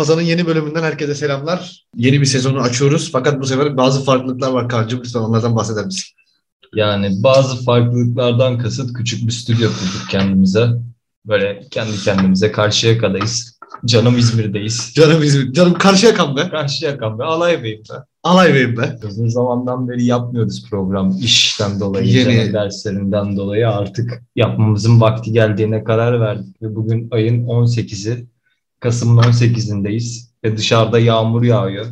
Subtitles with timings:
[0.00, 1.86] Lafazan'ın yeni bölümünden herkese selamlar.
[1.96, 3.10] Yeni bir sezonu açıyoruz.
[3.12, 5.00] Fakat bu sefer bazı farklılıklar var Kaan'cığım.
[5.04, 6.04] Lütfen onlardan bahseder misin?
[6.74, 10.68] Yani bazı farklılıklardan kasıt küçük bir stüdyo kurduk kendimize.
[11.26, 13.58] Böyle kendi kendimize karşıya kadayız.
[13.86, 14.92] Canım İzmir'deyiz.
[14.94, 15.52] Canım İzmir.
[15.52, 16.48] Canım Karşıyaka'm be.
[16.48, 17.24] Karşıyaka'm be.
[17.24, 17.94] Alay Bey'im be.
[18.22, 18.98] Alay Bey'im be.
[19.08, 21.18] Uzun zamandan beri yapmıyoruz program.
[21.22, 22.06] İşten dolayı.
[22.08, 22.52] Yeni.
[22.52, 26.62] derslerinden dolayı artık yapmamızın vakti geldiğine karar verdik.
[26.62, 28.26] Ve bugün ayın 18'i,
[28.80, 30.30] Kasım'ın 18'indeyiz.
[30.44, 31.86] Ve dışarıda yağmur yağıyor.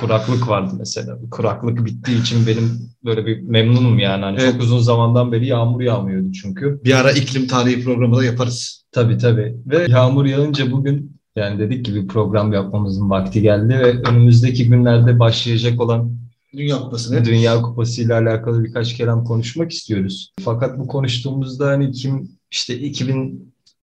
[0.00, 1.18] Kuraklık vardı mesela.
[1.30, 4.24] Kuraklık bittiği için benim böyle bir memnunum yani.
[4.24, 4.52] Hani Evet.
[4.52, 6.80] Çok uzun zamandan beri yağmur yağmıyordu çünkü.
[6.84, 8.84] Bir ara iklim tarihi programı da yaparız.
[8.92, 9.56] Tabii tabii.
[9.66, 15.18] Ve yağmur yağınca bugün yani dedik ki bir program yapmamızın vakti geldi ve önümüzdeki günlerde
[15.18, 16.16] başlayacak olan
[16.56, 17.24] Dünya Kupası'nı.
[17.24, 20.32] Dünya Kupası ile alakalı birkaç kelam konuşmak istiyoruz.
[20.40, 22.78] Fakat bu konuştuğumuzda hani kim işte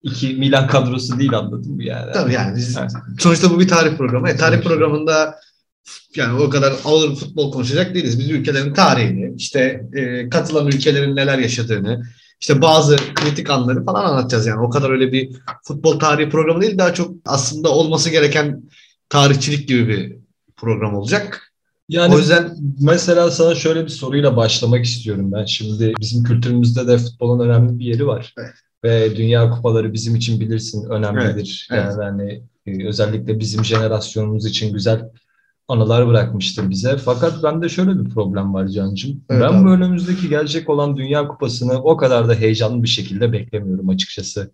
[0.06, 2.11] 2002 Milan kadrosu değil anladın mı yani?
[2.14, 2.92] Tabii yani biz Evet.
[3.20, 4.30] sonuçta bu bir tarih programı.
[4.30, 5.39] E, tarih programında
[6.16, 8.20] yani o kadar ağır futbol konuşacak değiliz.
[8.20, 12.03] Biz ülkelerin tarihini, işte e, katılan ülkelerin neler yaşadığını,
[12.42, 14.62] işte bazı kritik anları falan anlatacağız yani.
[14.62, 15.31] O kadar öyle bir
[15.64, 18.64] futbol tarihi programı değil, daha çok aslında olması gereken
[19.09, 20.16] tarihçilik gibi bir
[20.58, 21.42] program olacak.
[21.90, 25.45] Yani o yüzden mesela sana şöyle bir soruyla başlamak istiyorum ben.
[25.45, 28.34] Şimdi bizim kültürümüzde de futbolun önemli bir yeri var.
[28.38, 28.53] Evet.
[28.86, 31.67] Ve Dünya Kupaları bizim için bilirsin önemlidir.
[31.72, 35.09] Evet, Yani hani, e, özellikle bizim jenerasyonumuz için güzel
[35.67, 36.97] anılar bırakmıştır bize.
[36.97, 39.23] Fakat bende şöyle bir problem var Can'cığım.
[39.30, 39.66] Evet ben abi.
[39.66, 44.52] bu önümüzdeki gelecek olan Dünya Kupası'nı o kadar da heyecanlı bir şekilde beklemiyorum açıkçası.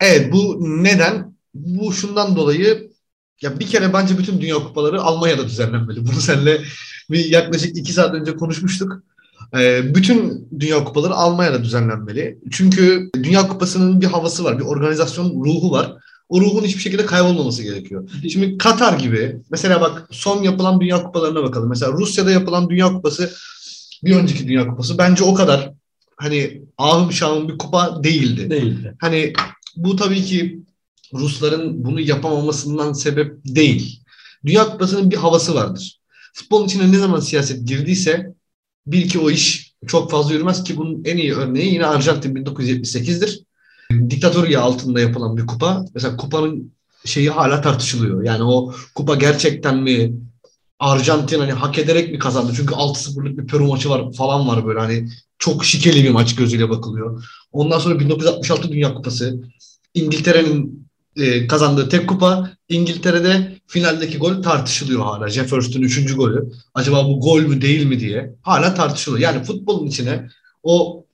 [0.00, 1.36] evet bu neden?
[1.54, 2.90] Bu şundan dolayı
[3.42, 6.06] ya bir kere bence bütün Dünya Kupaları Almanya'da düzenlenmeli.
[6.06, 6.60] Bunu seninle
[7.10, 9.02] bir yaklaşık iki saat önce konuşmuştuk.
[9.54, 12.38] Ee, bütün Dünya Kupaları Almanya'da düzenlenmeli.
[12.50, 15.92] Çünkü Dünya Kupası'nın bir havası var, bir organizasyon ruhu var.
[16.28, 18.08] O ruhun hiçbir şekilde kaybolmaması gerekiyor.
[18.32, 21.68] Şimdi Katar gibi, mesela bak son yapılan Dünya Kupalarına bakalım.
[21.68, 23.30] Mesela Rusya'da yapılan Dünya Kupası,
[24.04, 25.72] bir önceki Dünya Kupası bence o kadar
[26.16, 28.50] hani ahım şahım bir kupa değildi.
[28.50, 28.94] Değildi.
[29.00, 29.32] Hani
[29.76, 30.60] bu tabii ki
[31.14, 34.00] Rusların bunu yapamamasından sebep değil.
[34.46, 36.00] Dünya Kupası'nın bir havası vardır.
[36.34, 38.34] Futbolun içine ne zaman siyaset girdiyse
[38.86, 43.42] bil ki o iş çok fazla yürümez ki bunun en iyi örneği yine Arjantin 1978'dir.
[44.10, 45.84] Diktatörlüğü altında yapılan bir kupa.
[45.94, 46.72] Mesela kupanın
[47.04, 48.24] şeyi hala tartışılıyor.
[48.24, 50.12] Yani o kupa gerçekten mi
[50.78, 52.52] Arjantin hani hak ederek mi kazandı?
[52.56, 55.08] Çünkü 6-0'lık bir Peru maçı var falan var böyle hani
[55.38, 57.24] çok şikeli bir maç gözüyle bakılıyor.
[57.52, 59.40] Ondan sonra 1966 Dünya Kupası.
[59.94, 62.50] İngiltere'nin e, kazandığı tek kupa.
[62.68, 65.28] İngiltere'de finaldeki gol tartışılıyor hala.
[65.28, 66.14] Jeff Hurst'un 3.
[66.16, 66.50] golü.
[66.74, 68.34] Acaba bu gol mü değil mi diye.
[68.42, 69.22] Hala tartışılıyor.
[69.22, 70.28] Yani futbolun içine
[70.62, 71.04] o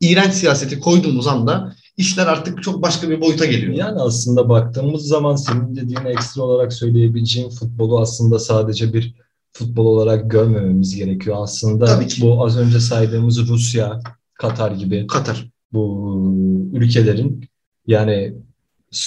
[0.00, 3.74] iğrenç siyaseti koyduğumuz anda işler artık çok başka bir boyuta geliyor.
[3.74, 9.14] Yani aslında baktığımız zaman senin dediğine ekstra olarak söyleyebileceğim futbolu aslında sadece bir
[9.52, 11.36] futbol olarak görmememiz gerekiyor.
[11.40, 12.22] Aslında Tabii ki.
[12.22, 14.00] bu az önce saydığımız Rusya,
[14.34, 15.50] Katar gibi Katar.
[15.72, 16.32] bu
[16.72, 17.48] ülkelerin
[17.86, 18.34] yani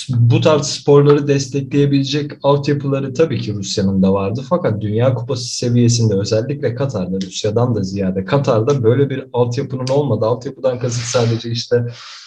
[0.09, 4.41] bu tarz sporları destekleyebilecek altyapıları tabii ki Rusya'nın da vardı.
[4.49, 10.25] Fakat Dünya Kupası seviyesinde özellikle Katar'da, Rusya'dan da ziyade Katar'da böyle bir altyapının olmadı.
[10.25, 11.85] Altyapıdan kasıt sadece işte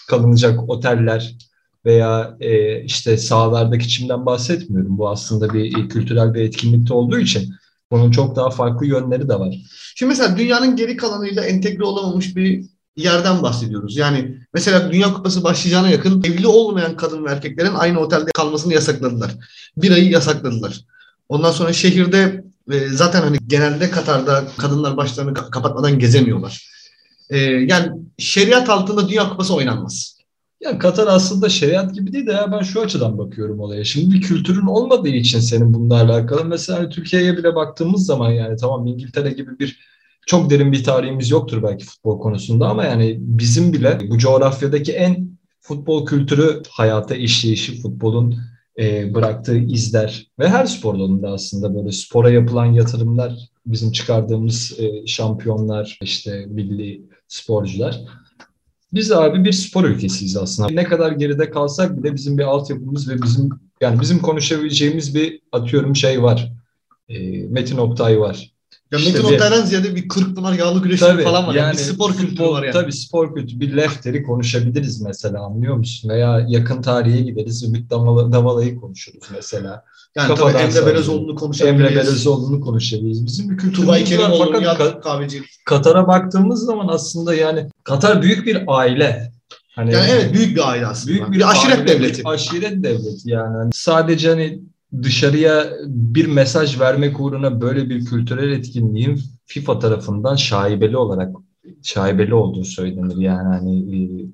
[0.08, 1.36] kalınacak oteller
[1.84, 4.98] veya e, işte sahalardaki çimden bahsetmiyorum.
[4.98, 7.54] Bu aslında bir kültürel bir etkinlikte olduğu için
[7.90, 9.54] bunun çok daha farklı yönleri de var.
[9.94, 12.64] Şimdi mesela dünyanın geri kalanıyla entegre olamamış bir
[12.96, 13.96] yerden bahsediyoruz.
[13.96, 19.30] Yani mesela Dünya Kupası başlayacağına yakın evli olmayan kadın ve erkeklerin aynı otelde kalmasını yasakladılar.
[19.76, 20.80] Bir ayı yasakladılar.
[21.28, 26.68] Ondan sonra şehirde e, zaten hani genelde Katar'da kadınlar başlarını ka- kapatmadan gezemiyorlar.
[27.30, 30.22] E, yani şeriat altında Dünya Kupası oynanmaz.
[30.60, 33.84] Ya Katar aslında şeriat gibi değil de ben şu açıdan bakıyorum olaya.
[33.84, 36.44] Şimdi bir kültürün olmadığı için senin bununla alakalı.
[36.44, 39.91] Mesela hani Türkiye'ye bile baktığımız zaman yani tamam İngiltere gibi bir
[40.26, 45.38] çok derin bir tarihimiz yoktur belki futbol konusunda ama yani bizim bile bu coğrafyadaki en
[45.60, 48.38] futbol kültürü hayata işleyişi, futbolun
[48.78, 53.34] e, bıraktığı izler ve her spor dalında aslında böyle spora yapılan yatırımlar,
[53.66, 58.00] bizim çıkardığımız e, şampiyonlar, işte milli sporcular.
[58.92, 60.68] Biz abi bir spor ülkesiyiz aslında.
[60.68, 65.96] Ne kadar geride kalsak bile bizim bir altyapımız ve bizim yani bizim konuşabileceğimiz bir atıyorum
[65.96, 66.52] şey var.
[67.08, 68.52] E, Metin Oktay var.
[68.92, 71.54] Ya İşte Metin Oktay'dan ziyade bir Kırkpınar yağlı güreşi Tabii, falan var.
[71.54, 72.72] Yani, yani bir spor kültürü var yani.
[72.72, 73.60] Tabii spor kültürü.
[73.60, 76.08] Bir lefteri konuşabiliriz mesela anlıyor musun?
[76.08, 77.62] Veya yakın tarihe gideriz.
[77.62, 79.84] Ümit Davala, Davala'yı konuşuruz mesela.
[80.16, 80.94] Yani tabii kafadan Emre sallıyor.
[80.94, 81.80] Belezoğlu'nu konuşabiliriz.
[81.80, 83.26] Emre Belezoğlu'nu konuşabiliriz.
[83.26, 84.28] Bizim bir Tugay kültürümüz var.
[84.28, 85.42] Kerimoğlu'nu Fakat kahveci.
[85.64, 89.32] Katar'a baktığımız zaman aslında yani Katar büyük bir aile.
[89.74, 91.08] Hani Yani evet büyük bir aile aslında.
[91.08, 92.20] büyük bir, bir aşiret aile, devleti.
[92.20, 93.56] Bir aşiret devleti yani.
[93.56, 94.60] Hani sadece hani
[95.02, 101.36] dışarıya bir mesaj vermek uğruna böyle bir kültürel etkinliğin FIFA tarafından şaibeli olarak
[101.82, 103.16] şaibeli olduğu söylenir.
[103.16, 104.26] Yani hani e,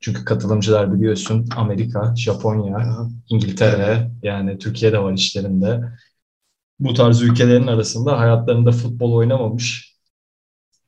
[0.00, 5.80] çünkü katılımcılar biliyorsun Amerika, Japonya, İngiltere yani Türkiye'de var işlerinde.
[6.78, 9.96] Bu tarz ülkelerin arasında hayatlarında futbol oynamamış,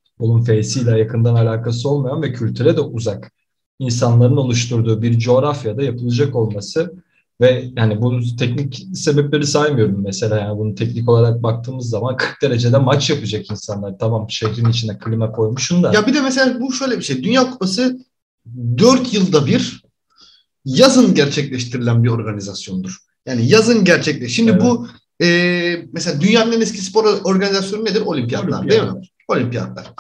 [0.05, 3.33] futbolun feysiyle yakından alakası olmayan ve kültüre de uzak
[3.79, 7.04] insanların oluşturduğu bir coğrafyada yapılacak olması
[7.41, 12.79] ve yani bu teknik sebepleri saymıyorum mesela yani bunu teknik olarak baktığımız zaman 40 derecede
[12.79, 13.99] maç yapacak insanlar.
[13.99, 15.93] Tamam şehrin içine klima koymuşsun da.
[15.93, 17.25] Ya bir de mesela bu şöyle bir şey.
[17.25, 17.99] Dünya Kupası
[18.79, 19.85] 4 yılda bir
[20.65, 22.99] yazın gerçekleştirilen bir organizasyondur.
[23.27, 24.35] Yani yazın gerçekleş.
[24.35, 24.63] Şimdi evet.
[24.63, 24.89] bu
[25.23, 28.01] e, mesela dünyanın en eski spor organizasyonu nedir?
[28.01, 28.83] Olimpiyatlar Olimpiyat.
[28.83, 29.07] değil mi?
[29.29, 29.93] Olimpiyatlar.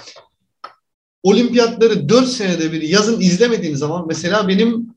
[1.23, 4.95] Olimpiyatları 4 senede bir yazın izlemediğim zaman mesela benim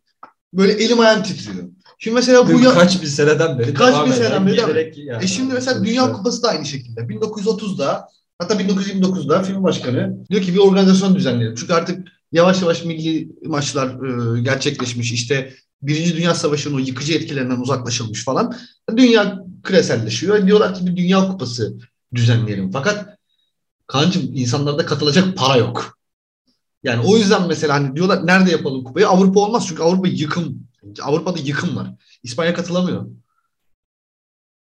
[0.53, 1.63] böyle elim ayağım titriyor.
[1.97, 4.55] Şimdi mesela bu ya, kaç bir seneden beri kaç bir seneden beri
[4.95, 7.01] yani, e şimdi mesela Dünya Kupası da aynı şekilde.
[7.01, 8.07] 1930'da
[8.39, 11.55] hatta 1929'da film başkanı diyor ki bir organizasyon düzenleyelim.
[11.55, 15.11] Çünkü artık yavaş yavaş milli maçlar e, gerçekleşmiş.
[15.11, 18.55] İşte Birinci Dünya Savaşı'nın o yıkıcı etkilerinden uzaklaşılmış falan.
[18.97, 20.47] Dünya küreselleşiyor.
[20.47, 21.77] Diyorlar ki bir Dünya Kupası
[22.15, 22.71] düzenleyelim.
[22.71, 23.17] Fakat
[23.87, 25.97] kancım insanlarda katılacak para yok.
[26.83, 29.07] Yani o yüzden mesela hani diyorlar nerede yapalım kupayı?
[29.07, 30.66] Avrupa olmaz çünkü Avrupa yıkım.
[31.03, 31.87] Avrupa'da yıkım var.
[32.23, 33.07] İspanya katılamıyor.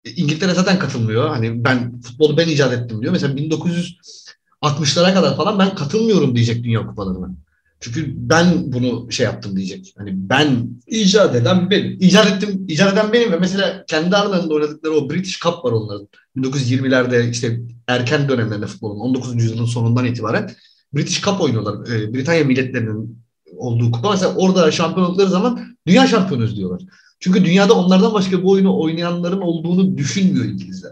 [0.06, 1.30] E, İngiltere zaten katılmıyor.
[1.30, 3.12] Hani ben futbolu ben icat ettim diyor.
[3.12, 7.32] Mesela 1960'lara kadar falan ben katılmıyorum diyecek Dünya Kupalarına.
[7.80, 9.94] Çünkü ben bunu şey yaptım diyecek.
[9.98, 11.98] Hani ben icat eden benim.
[12.00, 16.08] İcat ettim, icat eden benim ve mesela kendi aralarında oynadıkları o British Cup var onların.
[16.38, 19.36] 1920'lerde işte erken dönemlerinde futbolun 19.
[19.36, 20.52] yüzyılın sonundan itibaren
[20.94, 21.88] British Cup oynuyorlar.
[21.88, 23.25] Ee, Britanya milletlerinin
[23.58, 24.12] olduğu kupa.
[24.12, 26.82] Mesela orada şampiyon oldukları zaman dünya şampiyonuz diyorlar.
[27.20, 30.92] Çünkü dünyada onlardan başka bu oyunu oynayanların olduğunu düşünmüyor İngilizler.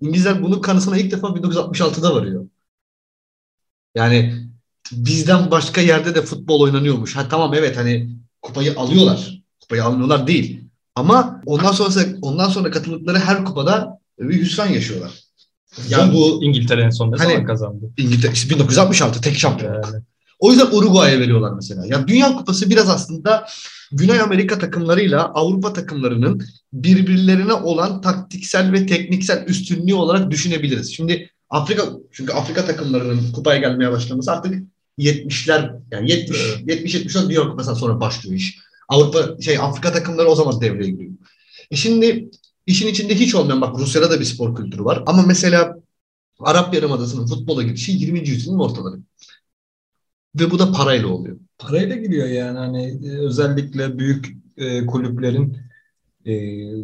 [0.00, 2.46] İngilizler bunun kanısına ilk defa 1966'da varıyor.
[3.94, 4.34] Yani
[4.92, 7.16] bizden başka yerde de futbol oynanıyormuş.
[7.16, 9.42] Ha tamam evet hani kupayı alıyorlar.
[9.60, 10.64] Kupayı almıyorlar değil.
[10.94, 15.12] Ama ondan sonra ondan sonra katıldıkları her kupada bir hüsran yaşıyorlar.
[15.88, 17.90] Yani bu İngiltere en son ne hani, zaman kazandı?
[17.96, 19.84] İngiltere işte 1966 tek şampiyonluk.
[19.84, 20.02] Yani.
[20.40, 21.86] O yüzden Uruguay'a veriyorlar mesela.
[21.86, 23.46] Ya Dünya Kupası biraz aslında
[23.92, 26.42] Güney Amerika takımlarıyla Avrupa takımlarının
[26.72, 30.94] birbirlerine olan taktiksel ve tekniksel üstünlüğü olarak düşünebiliriz.
[30.94, 31.82] Şimdi Afrika
[32.12, 34.54] çünkü Afrika takımlarının kupaya gelmeye başlaması artık
[34.98, 38.58] 70'ler yani 70 70 70'ler Dünya Kupası'ndan sonra başlıyor iş.
[38.88, 41.12] Avrupa şey Afrika takımları o zaman devreye giriyor.
[41.70, 42.30] E şimdi
[42.66, 45.76] işin içinde hiç olmayan bak Rusya'da da bir spor kültürü var ama mesela
[46.40, 48.28] Arap Yarımadası'nın futbola gidişi 20.
[48.28, 48.96] yüzyılın ortaları.
[50.34, 51.36] Ve bu da parayla oluyor.
[51.58, 55.56] Parayla gidiyor yani hani e, özellikle büyük e, kulüplerin
[56.26, 56.32] e,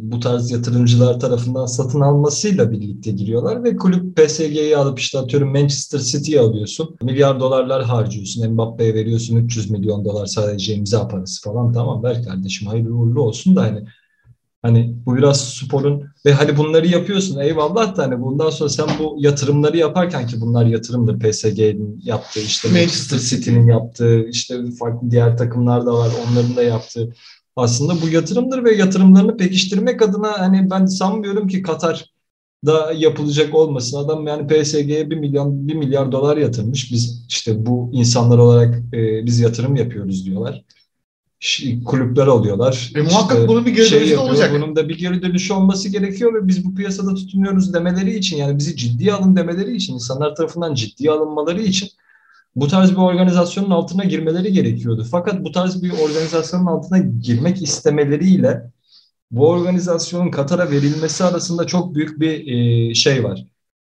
[0.00, 5.98] bu tarz yatırımcılar tarafından satın almasıyla birlikte giriyorlar ve kulüp PSG'yi alıp işte atıyorum Manchester
[5.98, 6.96] City'yi alıyorsun.
[7.02, 8.52] Milyar dolarlar harcıyorsun.
[8.52, 11.72] Mbappe'ye veriyorsun 300 milyon dolar sadece imza parası falan.
[11.72, 13.84] Tamam ver kardeşim hayırlı uğurlu olsun da hani
[14.66, 19.16] Hani bu biraz sporun ve hani bunları yapıyorsun eyvallah da hani bundan sonra sen bu
[19.18, 25.86] yatırımları yaparken ki bunlar yatırımdır PSG'nin yaptığı işte Manchester City'nin yaptığı işte farklı diğer takımlar
[25.86, 27.12] da var onların da yaptığı
[27.56, 32.10] aslında bu yatırımdır ve yatırımlarını pekiştirmek adına hani ben sanmıyorum ki Katar
[32.66, 33.98] da yapılacak olmasın.
[33.98, 36.92] Adam yani PSG'ye bir milyon bir milyar dolar yatırmış.
[36.92, 40.64] Biz işte bu insanlar olarak e, biz yatırım yapıyoruz diyorlar
[41.84, 42.92] kulüpler alıyorlar.
[42.94, 44.52] E, muhakkak işte, bunun bir geri şey yapıyor, olacak.
[44.54, 48.58] Bunun da bir geri dönüşü olması gerekiyor ve biz bu piyasada tutunuyoruz demeleri için yani
[48.58, 51.88] bizi ciddiye alın demeleri için insanlar tarafından ciddiye alınmaları için
[52.56, 55.06] bu tarz bir organizasyonun altına girmeleri gerekiyordu.
[55.10, 58.70] Fakat bu tarz bir organizasyonun altına girmek istemeleriyle
[59.30, 63.46] bu organizasyonun Katar'a verilmesi arasında çok büyük bir e, şey var.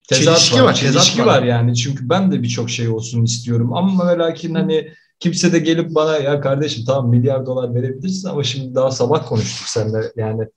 [0.09, 0.63] Tezat çelişki var.
[0.63, 1.25] var çelişki var.
[1.25, 1.75] var yani.
[1.75, 3.73] Çünkü ben de birçok şey olsun istiyorum.
[3.73, 8.43] Ama ve lakin hani Kimse de gelip bana ya kardeşim tamam milyar dolar verebilirsin ama
[8.43, 10.12] şimdi daha sabah konuştuk seninle.
[10.15, 10.48] Yani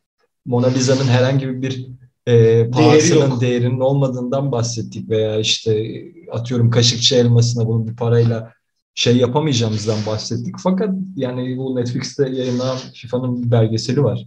[0.46, 1.86] Mona Lisa'nın herhangi bir
[2.26, 8.52] e, pahasının değerinin olmadığından bahsettik veya işte atıyorum kaşıkçı elmasına bunu bir parayla
[8.94, 10.54] şey yapamayacağımızdan bahsettik.
[10.62, 14.26] Fakat yani bu Netflix'te yayınlanan FIFA'nın bir belgeseli var.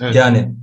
[0.00, 0.14] Evet.
[0.14, 0.54] Yani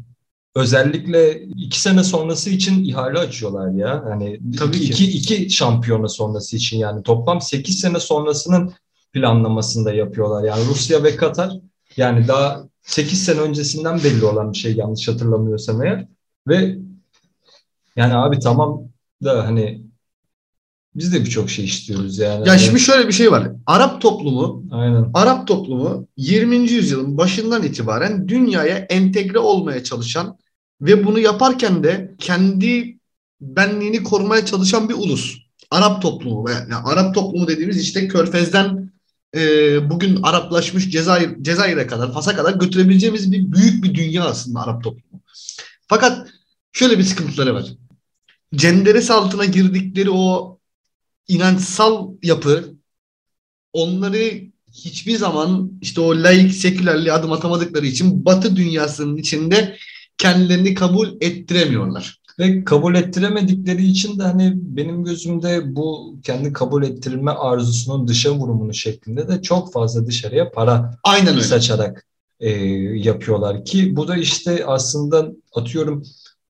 [0.56, 4.04] özellikle iki sene sonrası için ihale açıyorlar ya.
[4.06, 5.06] Hani Tabii iki, ki.
[5.06, 8.74] iki, iki şampiyona sonrası için yani toplam sekiz sene sonrasının
[9.14, 10.44] planlamasında yapıyorlar.
[10.44, 11.54] Yani Rusya ve Katar
[11.98, 16.08] yani daha sekiz sene öncesinden belli olan bir şey yanlış hatırlamıyorsam eğer
[16.48, 16.78] ve
[17.96, 18.84] yani abi tamam
[19.24, 19.89] da hani
[21.00, 22.48] Biz de birçok şey istiyoruz yani.
[22.48, 23.52] Ya şimdi şöyle bir şey var.
[23.66, 25.12] Arap toplumu Aynen.
[25.14, 26.56] Arap toplumu 20.
[26.56, 30.38] yüzyılın başından itibaren dünyaya entegre olmaya çalışan
[30.82, 32.98] ve bunu yaparken de kendi
[33.42, 35.38] benliğini korumaya çalışan bir ulus.
[35.72, 36.50] Arap toplumu.
[36.50, 38.92] Yani Arap toplumu dediğimiz işte Körfez'den
[39.36, 39.42] e,
[39.90, 45.22] bugün Araplaşmış Cezayir, Cezayir'e kadar, Fas'a kadar götürebileceğimiz bir büyük bir dünya aslında Arap toplumu.
[45.88, 46.28] Fakat
[46.72, 47.66] şöyle bir sıkıntıları var.
[48.56, 50.59] Cenderesi altına girdikleri o
[51.30, 52.74] inançsal yapı
[53.74, 54.42] onları
[54.74, 59.76] hiçbir zaman işte o laik sekülerliğe adım atamadıkları için Batı dünyasının içinde
[60.18, 62.20] kendilerini kabul ettiremiyorlar.
[62.40, 68.74] Ve kabul ettiremedikleri için de hani benim gözümde bu kendi kabul ettirilme arzusunun dışa vurumunu
[68.74, 71.42] şeklinde de çok fazla dışarıya para Aynen öyle.
[71.42, 72.06] saçarak
[72.40, 72.50] e,
[72.96, 76.04] yapıyorlar ki bu da işte aslında atıyorum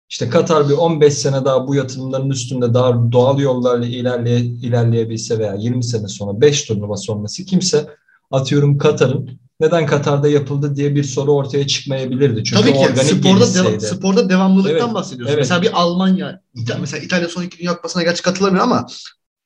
[0.10, 5.54] işte Katar bir 15 sene daha bu yatırımların üstünde daha doğal yollarla ilerleye, ilerleyebilse veya
[5.56, 7.88] 20 sene sonra 5 turnuva sonrası kimse
[8.32, 12.44] atıyorum Katar'ın neden Katar'da yapıldı diye bir soru ortaya çıkmayabilirdi.
[12.44, 15.34] Çünkü Tabii ki organik sporda, deva- sporda devamlılıktan Evet, bahsediyorsun.
[15.34, 15.39] evet.
[15.44, 18.86] Mesela bir Almanya, İta- mesela İtalya son iki Dünya Kupası'na gerçi katılamıyor ama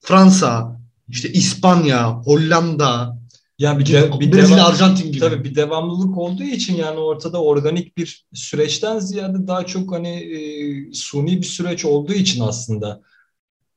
[0.01, 0.79] Fransa,
[1.09, 3.17] işte İspanya, Hollanda,
[3.63, 5.19] Yani bir, de, bir Brezilya, devam- Arjantin gibi.
[5.19, 10.93] Tabii bir devamlılık olduğu için yani ortada organik bir süreçten ziyade daha çok hani e,
[10.93, 13.01] suni bir süreç olduğu için aslında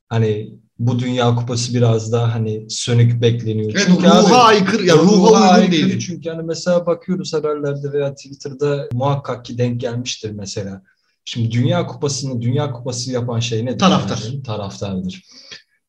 [0.08, 3.70] hani bu Dünya Kupası biraz daha hani sönük bekleniyor.
[3.70, 5.98] Evet, Çünkü ruha abi- aykırı, ya ruha, uygun aykırı değil.
[5.98, 10.82] Çünkü hani mesela bakıyoruz haberlerde veya Twitter'da muhakkak ki denk gelmiştir mesela.
[11.24, 13.78] Şimdi Dünya Kupası'nı Dünya Kupası yapan şey nedir?
[13.78, 14.22] Taraftar.
[14.24, 14.42] Yani?
[14.42, 15.22] Taraftardır.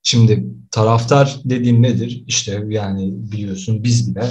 [0.07, 2.23] Şimdi taraftar dediğin nedir?
[2.27, 4.29] İşte yani biliyorsun biz bile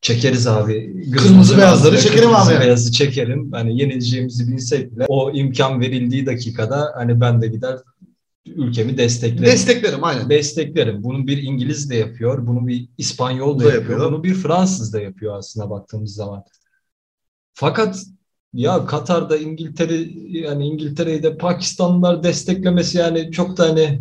[0.00, 1.10] çekeriz abi.
[1.10, 2.60] Kırmızı beyazları beyazı, çekerim kırmızı abi.
[2.60, 3.52] beyazı çekerim.
[3.52, 7.76] Hani yenileceğimizi bilsek bile o imkan verildiği dakikada hani ben de gider
[8.46, 9.44] ülkemi desteklerim.
[9.44, 10.30] Desteklerim aynen.
[10.30, 11.02] Desteklerim.
[11.02, 14.12] Bunu bir İngiliz de yapıyor, bunu bir İspanyol da Da yapıyor, yapıyor.
[14.12, 16.44] bunu bir Fransız da yapıyor aslında baktığımız zaman.
[17.54, 18.02] Fakat
[18.54, 24.00] ya Katar'da İngiltere yani İngiltere'yi de Pakistanlılar desteklemesi yani çok da hani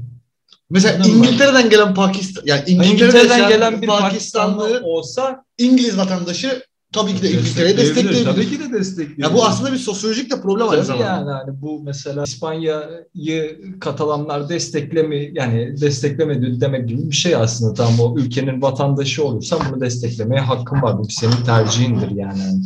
[0.69, 1.09] Mesela Anladın?
[1.09, 7.15] İngiltere'den gelen Pakistan, yani İngiltere'de İngiltere'den yaşayan gelen bir Pakistanlı Pakistanlı olsa İngiliz vatandaşı tabii
[7.15, 8.25] ki de İngiltere'yi destekleyebilir.
[8.25, 9.23] Tabii ki de destekleyebilir.
[9.23, 11.05] Ya bu aslında bir sosyolojik de problem aynı zamanda.
[11.05, 17.73] yani hani bu mesela İspanya'yı Katalanlar desteklemi yani desteklemedi demek gibi bir şey aslında.
[17.73, 20.97] Tam o ülkenin vatandaşı olursan bunu desteklemeye hakkın var.
[20.97, 22.61] Bu senin tercihindir yani.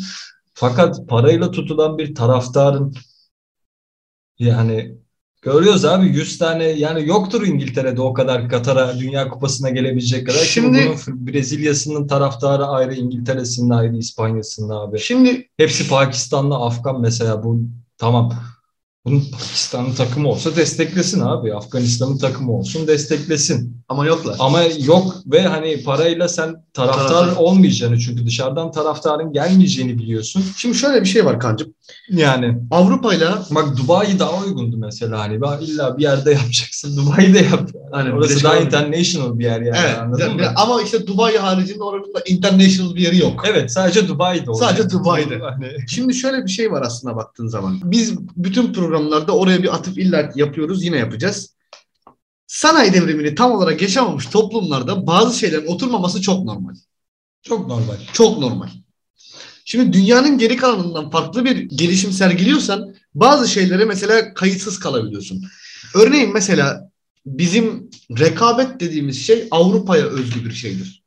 [0.54, 2.94] Fakat parayla tutulan bir taraftarın
[4.40, 4.96] yani
[5.42, 10.40] görüyoruz abi 100 tane yani yoktur İngiltere'de o kadar Katar'a Dünya Kupası'na gelebilecek kadar.
[10.40, 10.78] Şimdi
[11.08, 15.00] bunun Brezilya'sının taraftarı ayrı, İngiltere'sinin ayrı, İspanya'sının abi.
[15.00, 17.62] Şimdi Hepsi Pakistanlı, Afgan mesela bu
[17.98, 18.34] tamam.
[19.06, 21.54] Bunun Pakistan'ın takımı olsa desteklesin abi.
[21.54, 23.79] Afganistan'ın takımı olsun desteklesin.
[23.90, 24.36] Ama yoklar.
[24.40, 27.36] Ama yok ve hani parayla sen taraftar Taraftar.
[27.44, 30.44] olmayacağını çünkü dışarıdan taraftarın gelmeyeceğini biliyorsun.
[30.58, 31.74] Şimdi şöyle bir şey var kancım.
[32.10, 37.70] Yani Avrupa'yla bak Dubai daha uygundu mesela hani ben illa bir yerde yapacaksın Dubai'de yap.
[37.92, 40.42] Aynen, Orası Birleşik daha Arap- international bir yer yani evet anladın mı?
[40.56, 43.44] ama işte Dubai haricinde oranın da international bir yeri yok.
[43.52, 44.70] Evet sadece Dubai'de olacak.
[44.70, 45.40] Sadece Dubai'de.
[45.44, 47.80] Hani, Şimdi şöyle bir şey var aslında baktığın zaman.
[47.84, 51.59] Biz bütün programlarda oraya bir atıf illa yapıyoruz, yine yapacağız.
[52.50, 56.76] Sanayi devrimini tam olarak yaşamamış toplumlarda bazı şeylerin oturmaması çok normal.
[57.42, 57.96] çok normal.
[58.14, 58.70] Çok normal.
[59.66, 65.44] Şimdi dünyanın geri kalanından farklı bir gelişim sergiliyorsan bazı şeylere mesela kayıtsız kalabiliyorsun.
[65.96, 66.92] Örneğin mesela
[67.26, 67.90] bizim
[68.20, 71.04] rekabet dediğimiz şey Avrupa'ya özgü bir şeydir.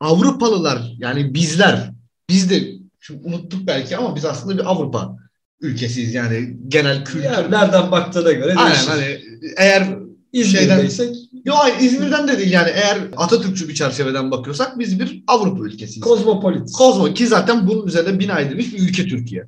[0.00, 1.92] Avrupalılar yani bizler
[2.28, 5.16] biz de şimdi unuttuk belki ama biz aslında bir Avrupa
[5.60, 7.24] ülkesiyiz yani genel kültür.
[7.24, 8.88] Yani nereden baktığına göre Aynen değişir.
[8.88, 9.98] hani eğer
[10.32, 15.64] İzmir'deysek Yo hayır İzmir'den de değil yani eğer Atatürkçü bir çerçeveden bakıyorsak biz bir Avrupa
[15.64, 16.00] ülkesiyiz.
[16.00, 16.72] kozmopolit.
[16.72, 19.44] Kozmo ki zaten bunun üzerine bina edilmiş bir ülke Türkiye.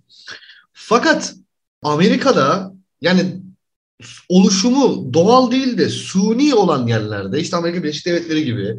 [0.73, 1.35] Fakat
[1.83, 3.41] Amerika'da yani
[4.29, 8.77] oluşumu doğal değil de suni olan yerlerde işte Amerika Birleşik Devletleri gibi,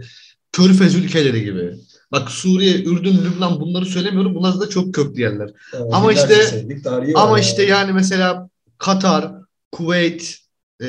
[0.51, 1.75] Körfez ülkeleri gibi.
[2.11, 4.35] Bak Suriye, Ürdün, Lübnan bunları söylemiyorum.
[4.35, 5.49] Bunlar da çok köklü yerler.
[5.91, 6.67] Ama Binlerce işte-
[7.15, 7.45] Ama yani.
[7.45, 9.31] işte yani mesela Katar,
[9.71, 10.37] Kuveyt,
[10.81, 10.87] e,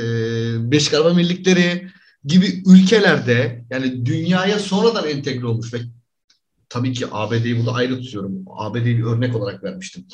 [0.70, 1.88] Birleşik Arap Emirlikleri
[2.24, 5.78] gibi ülkelerde yani dünyaya sonradan entegre olmuş ve
[6.68, 8.44] tabii ki ABD'yi burada ayrı tutuyorum.
[8.56, 10.06] ABD'yi bir örnek olarak vermiştim.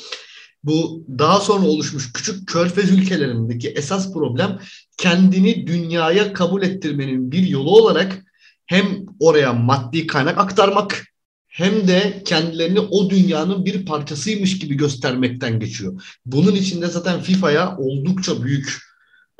[0.63, 4.59] Bu daha sonra oluşmuş küçük körfez ülkelerindeki esas problem
[4.97, 8.23] kendini dünyaya kabul ettirmenin bir yolu olarak
[8.65, 11.05] hem oraya maddi kaynak aktarmak
[11.47, 16.03] hem de kendilerini o dünyanın bir parçasıymış gibi göstermekten geçiyor.
[16.25, 18.77] Bunun içinde zaten FIFA'ya oldukça büyük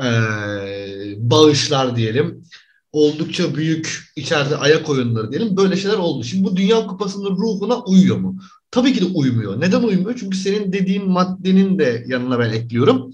[0.01, 2.43] eee, bağışlar diyelim.
[2.91, 5.57] oldukça büyük içeride ayak oyunları diyelim.
[5.57, 6.23] Böyle şeyler oldu.
[6.23, 8.39] Şimdi bu Dünya Kupası'nın ruhuna uyuyor mu?
[8.71, 9.61] Tabii ki de uymuyor.
[9.61, 10.17] Neden uymuyor?
[10.19, 13.13] Çünkü senin dediğin maddenin de yanına ben ekliyorum.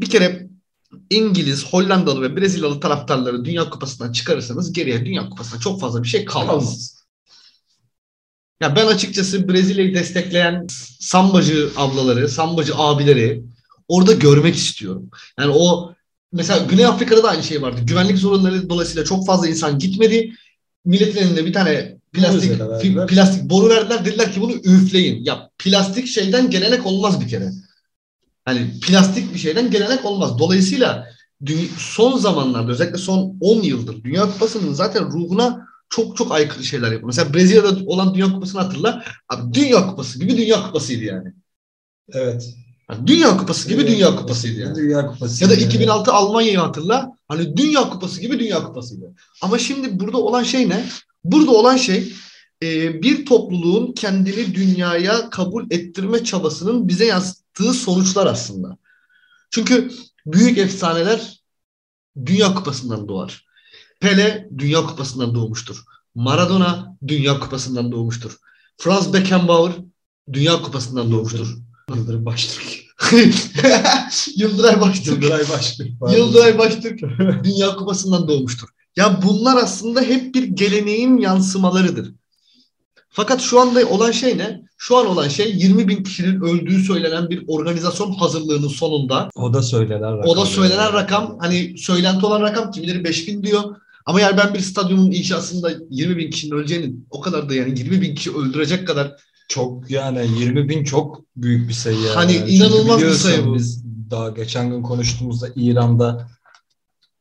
[0.00, 0.48] Bir kere
[1.10, 6.24] İngiliz, Hollandalı ve Brezilyalı taraftarları Dünya Kupası'ndan çıkarırsanız geriye Dünya Kupası'nda çok fazla bir şey.
[6.24, 6.98] Kalmaz.
[8.60, 10.66] Ya ben açıkçası Brezilya'yı destekleyen
[11.00, 13.42] sambacı ablaları, sambacı abileri
[13.88, 15.10] orada görmek istiyorum.
[15.38, 15.94] Yani o
[16.32, 17.80] mesela Güney Afrika'da da aynı şey vardı.
[17.84, 20.32] Güvenlik sorunları dolayısıyla çok fazla insan gitmedi.
[20.84, 22.50] Milletin elinde bir tane plastik
[22.82, 24.04] fi- plastik boru verdiler.
[24.04, 25.24] Dediler ki bunu üfleyin.
[25.24, 27.50] Ya plastik şeyden gelenek olmaz bir kere.
[28.44, 30.38] Hani plastik bir şeyden gelenek olmaz.
[30.38, 31.06] Dolayısıyla
[31.78, 37.06] son zamanlarda özellikle son 10 yıldır Dünya Kupası'nın zaten ruhuna çok çok aykırı şeyler yapıyor.
[37.06, 39.04] Mesela Brezilya'da olan Dünya Kupası'nı hatırla.
[39.28, 41.32] Abi Dünya Kupası gibi Dünya Kupasıydı yani.
[42.12, 42.54] Evet.
[42.90, 44.74] Yani Dünya Kupası gibi Dünya Kupasıydı yani.
[44.74, 45.44] Dünya Kupası.
[45.44, 45.62] Ya da yani.
[45.62, 47.12] 2006 Almanya'yı hatırla.
[47.28, 49.14] Hani Dünya Kupası gibi Dünya Kupasıydı.
[49.42, 50.84] Ama şimdi burada olan şey ne?
[51.24, 52.12] Burada olan şey
[52.62, 58.76] e, bir topluluğun kendini dünyaya kabul ettirme çabasının bize yansıttığı sonuçlar aslında.
[59.50, 59.90] Çünkü
[60.26, 61.42] büyük efsaneler
[62.26, 63.44] Dünya Kupası'ndan doğar.
[64.00, 65.84] Pele Dünya Kupası'ndan doğmuştur.
[66.14, 68.38] Maradona Dünya Kupası'ndan doğmuştur.
[68.78, 69.72] Franz Beckenbauer
[70.32, 71.58] Dünya Kupası'ndan doğmuştur.
[71.94, 72.88] Yıldırım Baştürk.
[74.36, 75.22] Yıldıray Baştürk.
[75.22, 75.90] Yıldıray Baştürk.
[76.16, 77.00] Yıldıray Baştürk
[77.44, 78.68] Dünya Kupası'ndan doğmuştur.
[78.96, 82.12] Ya bunlar aslında hep bir geleneğin yansımalarıdır.
[83.10, 84.62] Fakat şu anda olan şey ne?
[84.76, 89.30] Şu an olan şey 20 bin kişinin öldüğü söylenen bir organizasyon hazırlığının sonunda.
[89.34, 90.30] O da söylenen rakam.
[90.30, 93.76] O da söylenen rakam hani söylenti olan rakam kimileri 5 bin diyor.
[94.06, 98.02] Ama yani ben bir stadyumun inşasında 20 bin kişinin öleceğini o kadar da yani 20
[98.02, 99.16] bin kişi öldürecek kadar
[99.48, 102.00] Çok yani 20 bin çok büyük bir sayı.
[102.00, 102.14] Yani.
[102.14, 103.54] Hani inanılmaz bir sayı bu.
[103.54, 106.28] Biz daha geçen gün konuştuğumuzda İran'da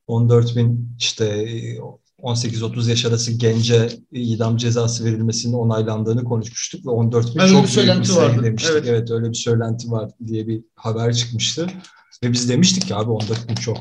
[0.08, 1.47] 14 bin işte
[2.23, 7.75] 18-30 yaş arası gence idam cezası verilmesinin onaylandığını konuşmuştuk ve 14 bin Öyle çok bir
[7.75, 8.43] büyük bir sayı vardı.
[8.43, 8.71] demiştik.
[8.71, 8.86] Evet.
[8.88, 9.12] Evet.
[9.12, 11.67] öyle bir söylenti var diye bir haber çıkmıştı.
[12.23, 13.78] Ve biz demiştik ki abi 14 bin çok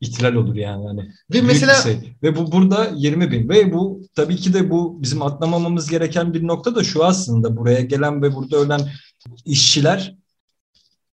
[0.00, 0.86] ihtilal olur yani.
[0.86, 1.00] Hani
[1.34, 1.98] ve mesela sayı.
[2.22, 6.46] Ve bu burada 20 bin ve bu tabii ki de bu bizim atlamamamız gereken bir
[6.46, 8.80] nokta da şu aslında buraya gelen ve burada ölen
[9.44, 10.14] işçiler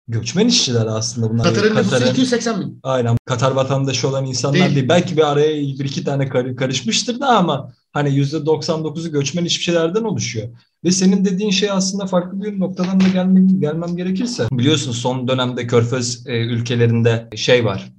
[0.08, 1.44] göçmen işçiler aslında bunlar.
[1.44, 2.80] Katar'ın nüfusu Katar'ın- 280 bin.
[2.84, 4.76] Aynen Katar vatandaşı olan insanlar Değil.
[4.76, 4.90] değil.
[4.90, 10.04] Belki bir araya bir iki tane kar- karışmıştır da ama hani yüzde 99'u göçmen işçilerden
[10.04, 10.48] oluşuyor.
[10.84, 14.48] Ve senin dediğin şey aslında farklı bir noktadan da gelmem, gelmem gerekirse.
[14.52, 17.94] Biliyorsun son dönemde Körfez e, ülkelerinde şey var.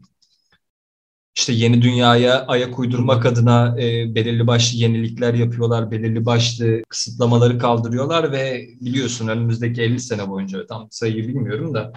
[1.38, 8.32] İşte yeni dünyaya ayak uydurmak adına e, belirli başlı yenilikler yapıyorlar, belirli başlı kısıtlamaları kaldırıyorlar
[8.32, 11.92] ve biliyorsun önümüzdeki 50 sene boyunca tam sayıyı bilmiyorum da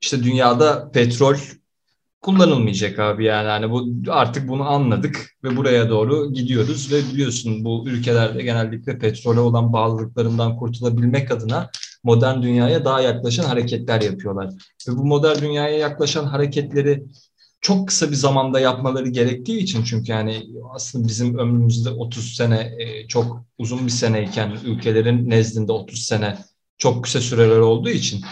[0.00, 1.36] işte dünyada petrol
[2.20, 7.88] kullanılmayacak abi yani hani bu artık bunu anladık ve buraya doğru gidiyoruz ve biliyorsun bu
[7.88, 11.70] ülkelerde genellikle petrole olan bağlılıklarından kurtulabilmek adına
[12.04, 14.50] modern dünyaya daha yaklaşan hareketler yapıyorlar.
[14.88, 17.04] Ve bu modern dünyaya yaklaşan hareketleri
[17.62, 23.08] çok kısa bir zamanda yapmaları gerektiği için çünkü yani aslında bizim ömrümüzde 30 sene e,
[23.08, 26.38] çok uzun bir seneyken ülkelerin nezdinde 30 sene
[26.78, 28.24] çok kısa süreler olduğu için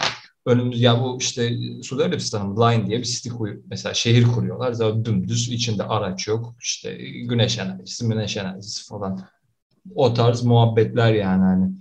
[0.45, 3.63] önümüz ya bu işte Suudi Arabistan'ın Line diye bir city kuruyor.
[3.67, 4.73] Mesela şehir kuruyorlar.
[4.73, 6.55] Zaten dümdüz içinde araç yok.
[6.61, 9.21] İşte güneş enerjisi, güneş enerjisi falan.
[9.95, 11.71] O tarz muhabbetler yani hani.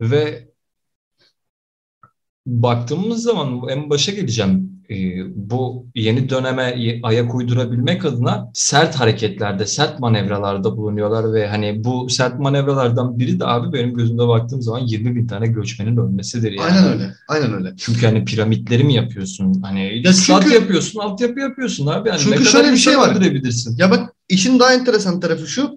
[0.00, 0.48] Ve
[2.46, 4.69] baktığımız zaman en başa geleceğim.
[4.90, 12.08] Ee, bu yeni döneme ayak uydurabilmek adına sert hareketlerde, sert manevralarda bulunuyorlar ve hani bu
[12.10, 16.70] sert manevralardan biri de abi benim gözümde baktığım zaman 20 bin tane göçmenin ölmesidir yani.
[16.70, 17.14] Aynen öyle.
[17.28, 17.74] Aynen öyle.
[17.76, 19.62] Çünkü hani piramitleri mi yapıyorsun?
[19.62, 22.08] Hani Ya çünkü- yapıyorsun, altyapı yapıyorsun abi.
[22.08, 23.16] Yani Çünkü ne kadar şöyle bir şey var.
[23.76, 25.70] Ya bak işin daha enteresan tarafı şu.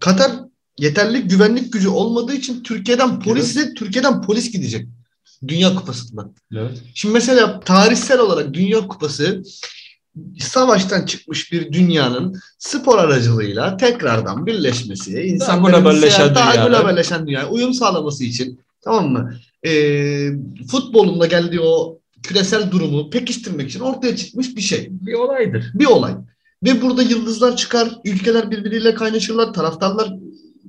[0.00, 0.30] Katar
[0.78, 4.88] yeterli güvenlik gücü olmadığı için Türkiye'den polisle Türkiye'den polis gidecek.
[5.48, 6.32] Dünya Kupası'ndan.
[6.56, 6.78] Evet.
[6.94, 9.42] Şimdi mesela tarihsel olarak Dünya Kupası
[10.38, 17.74] savaştan çıkmış bir dünyanın spor aracılığıyla tekrardan birleşmesi, insanların globalleşen seyahat- daha globalleşen dünyaya uyum
[17.74, 19.34] sağlaması için tamam mı?
[19.66, 20.30] Ee,
[20.70, 25.70] futbolun da geldiği o küresel durumu pekiştirmek için ortaya çıkmış bir şey Bir olaydır.
[25.74, 26.12] bir olay.
[26.64, 30.12] Ve burada yıldızlar çıkar, ülkeler birbiriyle kaynaşırlar, taraftarlar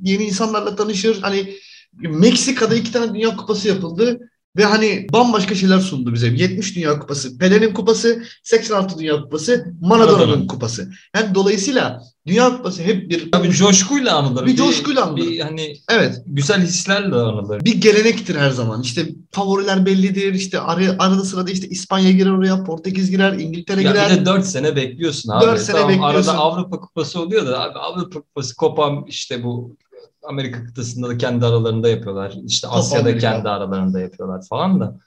[0.04, 1.22] yeni insanlarla tanışır.
[1.22, 1.54] Hani
[1.94, 4.29] Meksika'da iki tane Dünya Kupası yapıldı.
[4.58, 6.28] Ve hani bambaşka şeyler sundu bize.
[6.28, 10.92] 70 Dünya Kupası, Pele'nin kupası, 86 Dünya Kupası, Maradona'nın kupası.
[11.16, 14.46] Yani dolayısıyla Dünya Kupası hep bir Tabii coşkuyla anılır.
[14.46, 15.22] Bir coşkuyla anılır.
[15.22, 17.66] Bir hani evet güzel hislerle anılır.
[17.66, 18.82] bir gelenektir her zaman.
[18.82, 20.34] İşte favoriler bellidir.
[20.34, 24.12] İşte araya, arada sırada işte İspanya girer oraya, Portekiz girer, İngiltere Ya girer.
[24.12, 25.46] bir de 4 sene bekliyorsun abi.
[25.46, 26.32] Dört sene tamam, bekliyorsun.
[26.32, 29.78] Arada Avrupa Kupası oluyor da abi Avrupa Kupası Copa işte bu
[30.24, 32.34] Amerika kıtasında da kendi aralarında yapıyorlar.
[32.46, 33.32] İşte Asya'da Amerika.
[33.32, 35.00] kendi aralarında yapıyorlar falan da.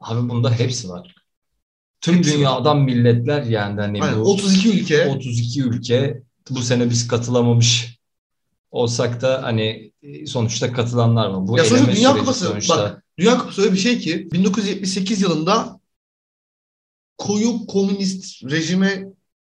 [0.00, 1.14] Abi bunda hepsi var.
[2.00, 5.06] Tüm Hepsi dünyadan milletler yani hani Aynen, bu 32 ülke.
[5.06, 7.98] 32 ülke bu sene biz katılamamış
[8.70, 9.92] olsak da hani
[10.26, 11.48] sonuçta katılanlar var.
[11.48, 12.76] Bu Ya sonuçta Dünya Kupası, sonuçta.
[12.76, 15.80] bak, Dünya Kupası öyle bir şey ki 1978 yılında
[17.18, 19.04] koyu komünist rejime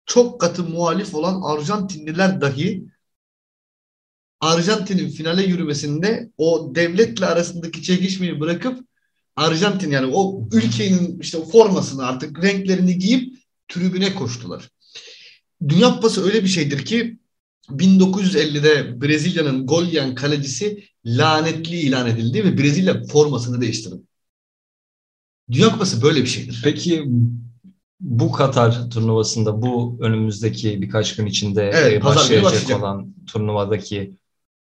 [0.05, 2.88] çok katı muhalif olan Arjantinliler dahi
[4.41, 8.79] Arjantin'in finale yürümesinde o devletle arasındaki çekişmeyi bırakıp
[9.35, 14.69] Arjantin yani o ülkenin işte o formasını artık renklerini giyip tribüne koştular.
[15.69, 17.17] Dünya Kupası öyle bir şeydir ki
[17.69, 23.95] 1950'de Brezilya'nın gol yiyen kalecisi lanetli ilan edildi ve Brezilya formasını değiştirdi.
[25.51, 26.61] Dünya Kupası böyle bir şeydir.
[26.63, 27.05] Peki
[27.99, 32.79] bu Katar turnuvasında bu önümüzdeki birkaç gün içinde Evet, e, başlayacak başlayacak.
[32.79, 34.18] olan turnuvadaki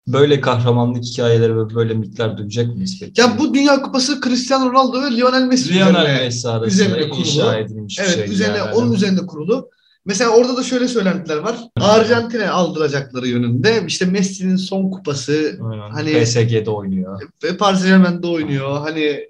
[0.07, 3.21] böyle kahramanlık hikayeleri ve böyle mitler duyacak mıyız peki?
[3.21, 7.19] Ya bu Dünya Kupası Cristiano Ronaldo ve Lionel Messi Lionel üzerine, Messi üzerine kurulu.
[7.19, 8.29] inşa edilmiş evet, şey.
[8.29, 8.73] üzerine yani.
[8.73, 9.69] onun üzerinde kurulu.
[10.05, 11.55] Mesela orada da şöyle söylentiler var.
[11.75, 13.83] Arjantin'e aldıracakları yönünde.
[13.87, 15.89] İşte Messi'nin son kupası Aynen.
[15.91, 17.21] Hani- PSG'de oynuyor.
[17.43, 18.79] ve Paris Saint-Germain'de oynuyor.
[18.79, 19.29] Hani e,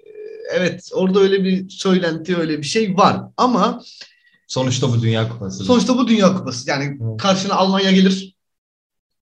[0.54, 3.20] evet orada öyle bir söylenti öyle bir şey var.
[3.36, 3.82] Ama
[4.46, 5.64] Sonuçta bu Dünya Kupası.
[5.64, 6.70] sonuçta bu Dünya Kupası.
[6.70, 8.34] Yani karşına Almanya gelir,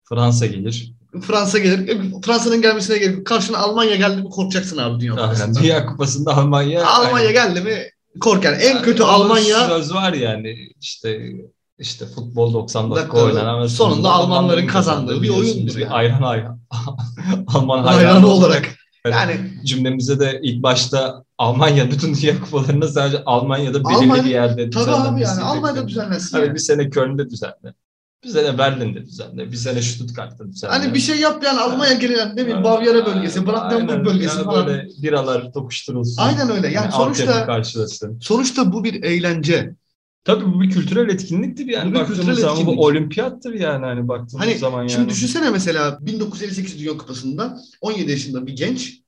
[0.04, 0.95] Fransa gelir.
[1.20, 1.88] Fransa gelir.
[1.88, 3.26] E, Fransa'nın gelmesine gerek yok.
[3.26, 5.12] Karşına Almanya geldi mi korkacaksın abi Dünya.
[5.12, 5.60] Kupası'nda.
[5.60, 6.86] Dünya Kupası'nda Almanya.
[6.86, 7.32] Almanya aynen.
[7.32, 7.82] geldi mi
[8.20, 8.56] kork yani.
[8.56, 11.32] En Yani kötü Almanya Söz var yani işte
[11.78, 15.92] işte futbol 90 dakika Dakika, oynar ama sonunda Almanların kazandığı bir oyundur yani.
[15.92, 16.60] ayran ayran.
[17.54, 18.50] Alman hayranı hayranı olarak.
[18.50, 18.76] olarak
[19.28, 24.70] Yani cümlemize de ilk başta Almanya bütün dünya kupalarında sadece Almanya'da belirli Almanya- bir yerde
[24.70, 26.38] tabii abi yani düzenlenmesi Almanya'da düzenlensin.
[26.38, 26.54] Yani.
[26.54, 27.74] bir sene Köln'de düzenle.
[28.26, 29.52] Bir sene Berlin'de düzenle.
[29.52, 30.72] Bir sene Stuttgart'ta düzenle.
[30.72, 34.66] Hani bir şey yap yani Almanya gelen ne bileyim Bavyera bölgesi, Brandenburg bölgesi Yani falan.
[34.66, 36.22] Böyle biralar tokuşturulsun.
[36.22, 36.68] Aynen öyle.
[36.68, 38.18] Yani sonuçta karşılasın.
[38.20, 39.74] sonuçta bu bir eğlence.
[40.24, 41.90] Tabii bu bir kültürel etkinliktir yani.
[41.90, 42.78] Bu bir baktığımız kültürel zaman etkinlik.
[42.78, 44.90] bu olimpiyattır yani hani baktığımız Hani zaman yani.
[44.90, 49.00] şimdi düşünsene mesela 1958 Dünya Kupası'nda 17 yaşında bir genç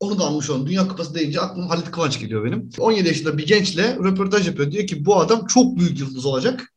[0.00, 2.70] onu da almış olan Dünya Kupası deyince aklıma Halit Kıvanç geliyor benim.
[2.78, 4.72] 17 yaşında bir gençle röportaj yapıyor.
[4.72, 6.72] Diyor ki bu adam çok büyük yıldız olacak.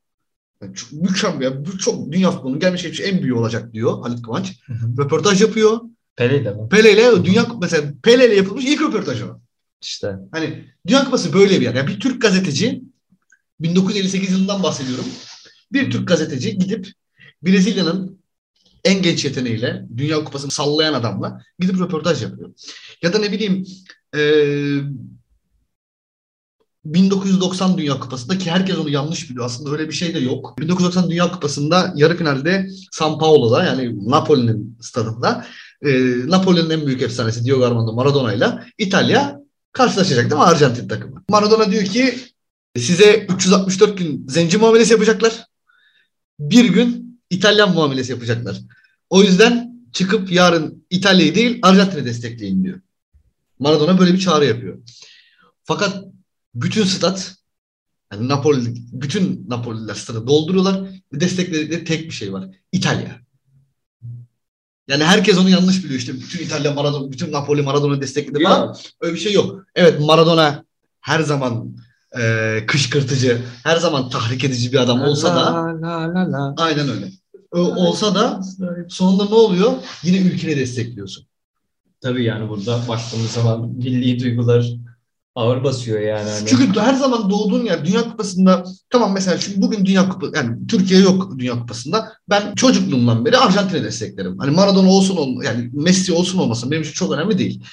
[0.62, 1.65] Yani çok mükemmel.
[1.65, 4.60] Bu çok dünya futbolunun gelmiş geçmiş en büyüğü olacak diyor Halit Kıvanç.
[4.65, 4.97] Hı hı.
[4.97, 5.82] Röportaj yapıyor.
[6.15, 6.69] Pele ile mi?
[6.69, 9.39] Pele ile Dünya mesela Pele ile yapılmış ilk röportaj o.
[9.82, 10.15] İşte.
[10.32, 11.76] Hani Dünya Kupası böyle bir yer.
[11.76, 12.82] Yani bir Türk gazeteci
[13.60, 15.06] 1958 yılından bahsediyorum.
[15.74, 16.88] Bir Türk gazeteci gidip
[17.43, 18.21] Brezilya'nın
[18.84, 22.54] en genç yeteneğiyle Dünya Kupası'nı sallayan adamla gidip röportaj yapıyor.
[23.02, 23.65] Ya da ne bileyim
[24.15, 24.82] eee
[26.85, 29.45] 1990 Dünya Kupası'nda ki herkes onu yanlış biliyor.
[29.45, 30.55] Aslında öyle bir şey de yok.
[30.59, 35.45] 1990 Dünya Kupası'nda yarı finalde São Paulo'da yani Napoli'nin stadında
[35.85, 38.45] eee Napoli'nin en büyük efsanesi Diego Armando Maradona ile
[38.77, 39.41] İtalya
[39.71, 41.23] karşılaşacak değil mi Arjantin takımı?
[41.29, 42.15] Maradona diyor ki
[42.77, 45.45] size 364 gün zenci muamelesi yapacaklar.
[46.39, 48.57] Bir gün İtalyan muamelesi yapacaklar.
[49.09, 52.79] O yüzden çıkıp yarın İtalya'yı değil Arjantin'i destekleyin diyor.
[53.59, 54.77] Maradona böyle bir çağrı yapıyor.
[55.63, 56.03] Fakat
[56.55, 57.35] bütün stat
[58.13, 60.81] yani Napoli, bütün Napoliler stadı dolduruyorlar
[61.13, 62.45] ve destekledikleri tek bir şey var.
[62.71, 63.21] İtalya.
[64.87, 66.13] Yani herkes onu yanlış biliyor işte.
[66.13, 68.75] Bütün İtalya Maradona, bütün Napoli Maradona'yı destekledi falan.
[69.01, 69.65] Öyle bir şey yok.
[69.75, 70.65] Evet Maradona
[71.01, 71.75] her zaman
[72.19, 76.53] e, kışkırtıcı, her zaman tahrik edici bir adam olsa da La, la, la.
[76.57, 77.11] aynen öyle.
[77.51, 78.41] O- olsa da
[78.89, 79.73] sonunda ne oluyor?
[80.03, 81.25] Yine ülkeni destekliyorsun.
[82.01, 84.73] Tabii yani burada baktığımız zaman milli duygular
[85.41, 86.30] ağır basıyor yani.
[86.30, 86.47] Hani.
[86.47, 90.99] Çünkü her zaman doğduğun yer Dünya Kupası'nda tamam mesela şimdi bugün Dünya Kupası yani Türkiye
[90.99, 92.12] yok Dünya Kupası'nda.
[92.30, 94.38] Ben çocukluğumdan beri Arjantin'i desteklerim.
[94.39, 97.63] Hani Maradona olsun olmasın yani Messi olsun olmasın benim için çok önemli değil.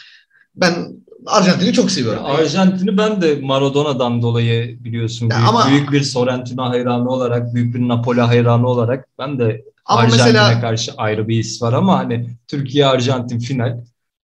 [0.57, 0.75] Ben
[1.27, 2.25] Arjantin'i çok seviyorum.
[2.25, 7.75] Arjantin'i ben de Maradona'dan dolayı biliyorsun Ya büyük, ama- büyük bir Sorrentino hayranı olarak, büyük
[7.75, 11.99] bir Napoli hayranı olarak ben de Ama Arjantin'e mesela karşı ayrı bir his var ama
[11.99, 13.79] hani Türkiye Arjantin final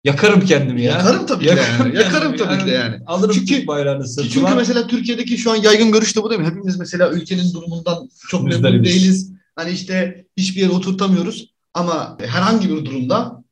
[0.05, 0.93] yakarım kendimi ya.
[0.93, 1.97] yakarım tabii ki de yani.
[1.97, 2.99] Yakarım tabii ki de yani.
[3.07, 4.31] Alırım Çünkü- Türk bayrağını sırtıma.
[4.33, 6.47] Çünkü mesela Türkiye'deki şu an yaygın görüş de bu değil mi?
[6.47, 8.93] Hepimiz mesela ülkenin durumundan çok memnun Müzdaribiz.
[8.95, 9.33] değiliz.
[9.57, 11.51] Hani işte hiçbir yere oturtamıyoruz.
[11.75, 13.45] Ama herhangi bir durumda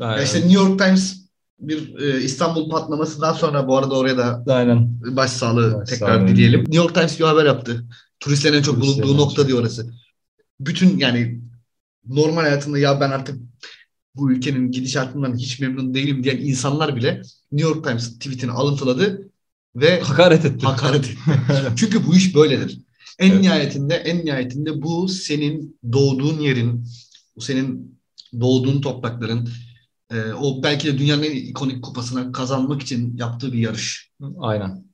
[0.00, 1.22] ya işte New York Times
[1.60, 4.88] bir e, İstanbul patlamasından sonra bu arada oraya da Aynen.
[5.16, 5.84] başsağlığı Başsağlığı.
[5.84, 6.60] tekrar dileyelim.
[6.60, 7.84] New York Times bir haber yaptı.
[8.20, 9.92] Turistlerin en çok Turistlerin bulunduğu nokta diyor orası.
[10.60, 11.40] Bütün yani
[12.08, 13.36] normal hayatında ya ben artık
[14.16, 17.22] bu ülkenin gidişatından hiç memnun değilim diyen insanlar bile
[17.52, 19.28] New York Times tweetini alıntıladı
[19.76, 20.66] ve Hakaret etti.
[20.66, 21.18] hakaret etti.
[21.76, 22.78] Çünkü bu iş böyledir.
[23.18, 23.40] En Evet.
[23.40, 26.86] nihayetinde en nihayetinde bu senin doğduğun yerin,
[27.36, 27.98] bu senin
[28.40, 29.48] doğduğun toprakların
[30.10, 34.10] e, o belki de dünyanın en ikonik kupasına kazanmak için yaptığı bir yarış.
[34.38, 34.84] Aynen.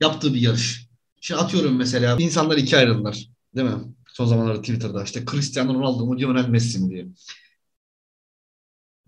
[0.00, 0.88] Yaptığı bir yarış.
[1.20, 3.28] Şimdi atıyorum mesela insanlar ikiye ayrıldılar.
[3.56, 3.76] Değil mi?
[4.12, 7.06] Son zamanlarda Twitter'da işte Cristiano Ronaldo mu Lionel Messi mi diye.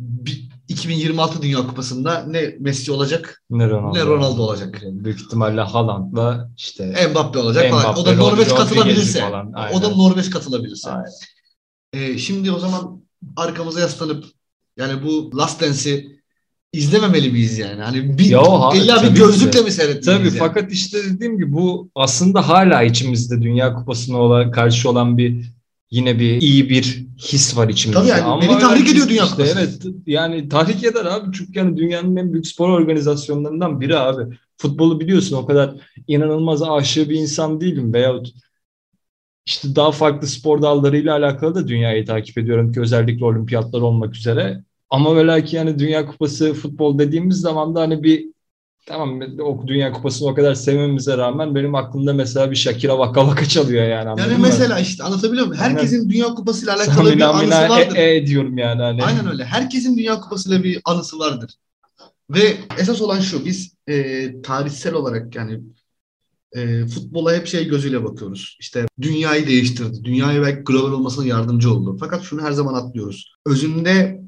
[0.00, 3.98] Bir- 2026 Dünya Kupası'nda ne Messi olacak Ne Ronaldo.
[3.98, 4.82] ne Ronaldo olacak.
[4.92, 7.94] Büyük ihtimalle Haaland'la işte Mbappe olacak falan.
[7.94, 9.20] O da Mbappe, Norveç katılabilirse.
[9.20, 9.52] falan.
[9.54, 9.78] Aynen.
[9.78, 10.90] O da Norveç katılabilirse.
[10.90, 11.06] Aynen.
[11.92, 13.00] Ee, şimdi o zaman
[13.36, 14.24] arkamıza yaslanıp
[14.76, 16.20] yani bu Last Dance'i
[16.72, 17.82] izlememeli miyiz yani?
[17.82, 19.62] Hani bir, Ya o illa bir gözlükle de.
[19.62, 20.06] mi seyretmeliyiz?
[20.06, 20.38] Tabii yani?
[20.38, 25.50] fakat işte dediğim gibi bu aslında hala içimizde Dünya Kupası'na olan, karşı olan bir
[25.90, 28.00] yine bir iyi bir his var içimizde.
[28.00, 29.58] Tabii yani Ama beni tahrik ediyor Dünya işte Kupası.
[29.58, 34.36] Evet yani tahrik eder abi çünkü yani dünyanın en büyük spor organizasyonlarından biri abi.
[34.56, 35.74] Futbolu biliyorsun o kadar
[36.08, 38.28] inanılmaz aşığı bir insan değilim veyahut
[39.46, 44.64] işte daha farklı spor dallarıyla alakalı da dünyayı takip ediyorum ki özellikle olimpiyatlar olmak üzere.
[44.90, 48.26] Ama ve lakin yani Dünya Kupası futbol dediğimiz zaman da hani bir
[48.90, 53.44] tamam o Dünya Kupası'nı o kadar sevmemize rağmen benim aklımda mesela bir Shakira Vaka Vaka
[53.44, 54.38] çalıyor yani Yani mı?
[54.42, 55.62] mesela işte anlatabiliyor muyum?
[55.62, 57.96] Herkesin Dünya Kupası ile alakalı bir anısı mina vardır.
[57.96, 59.04] e, e diyorum yani hani.
[59.04, 59.44] Aynen öyle.
[59.44, 61.50] Herkesin Dünya Kupası ile bir anısı vardır.
[62.30, 65.60] Ve esas olan şu, biz e, tarihsel olarak yani
[66.52, 68.56] e, futbola hep şey gözüyle bakıyoruz.
[68.60, 70.04] İşte dünyayı değiştirdi.
[70.04, 71.96] Dünyaya belki global olmasına yardımcı oldu.
[72.00, 73.34] Fakat şunu her zaman atlıyoruz.
[73.46, 74.20] Özünde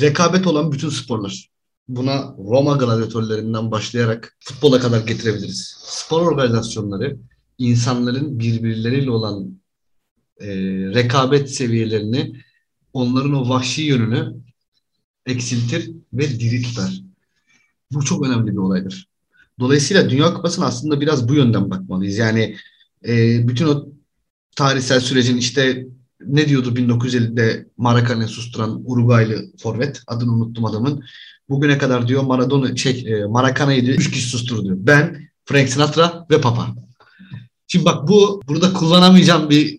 [0.00, 1.55] rekabet olan bütün sporlar.
[1.88, 5.76] Buna Roma gladyatörlerinden başlayarak futbola kadar getirebiliriz.
[5.78, 7.16] Spor organizasyonları
[7.58, 9.60] insanların birbirleriyle olan
[10.40, 10.46] e,
[10.94, 12.42] rekabet seviyelerini,
[12.92, 14.34] onların o vahşi yönünü
[15.26, 17.02] eksiltir ve diri tutar.
[17.92, 19.08] Bu çok önemli bir olaydır.
[19.60, 22.18] Dolayısıyla Dünya Kupası'na aslında biraz bu yönden bakmalıyız.
[22.18, 22.56] Yani
[23.08, 23.88] e, bütün o
[24.56, 25.86] tarihsel sürecin işte
[26.20, 31.04] ne diyordu 1950'de Maracana'yı susturan Uruguaylı forvet adını unuttum adamın.
[31.48, 34.76] Bugüne kadar diyor Maradona şey e, Maracana'yı diyor 3 kişi susturdu diyor.
[34.80, 36.66] Ben, Frank Sinatra ve Papa.
[37.68, 39.78] Şimdi bak bu burada kullanamayacağım bir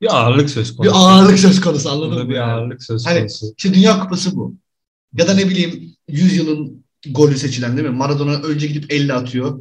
[0.00, 0.92] Bir ağırlık söz konusu.
[0.94, 2.30] bir ağırlık söz konusu anladın Burada mı?
[2.30, 2.52] bir yani?
[2.52, 3.46] ağırlık söz Hani- konusu.
[3.56, 4.54] İşte Dünya Kupası bu.
[5.16, 7.96] Ya da ne bileyim 100 yılın golü seçilen değil mi?
[7.96, 9.60] Maradona önce gidip 50 atıyor.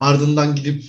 [0.00, 0.84] Ardından gidip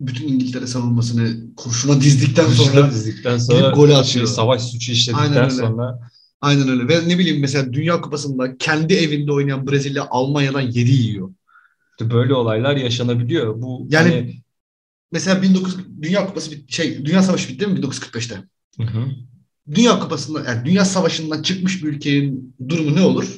[0.00, 4.26] bütün İngiltere savunmasını kurşuna dizdikten sonra Sonra dizdikten sonra gidip golü şey, atıyor.
[4.26, 5.50] savaş suçu işledikten Aynen öyle.
[5.50, 6.10] sonra
[6.44, 6.88] aynen öyle.
[6.88, 11.30] Ve ne bileyim mesela Dünya Kupası'nda kendi evinde oynayan Brezilya Almanya'dan 7 yiyor.
[11.90, 13.62] işte böyle olaylar yaşanabiliyor.
[13.62, 14.44] Bu Yani- hani,
[15.12, 18.34] Mesela 19 Dünya Kupası bit- şey Dünya Savaşı bitti mi 1945'te?
[18.76, 19.06] Hı hı.
[19.74, 23.36] Dünya Kupası'nda yani Dünya Savaşı'ndan çıkmış bir ülkenin durumu ne olur?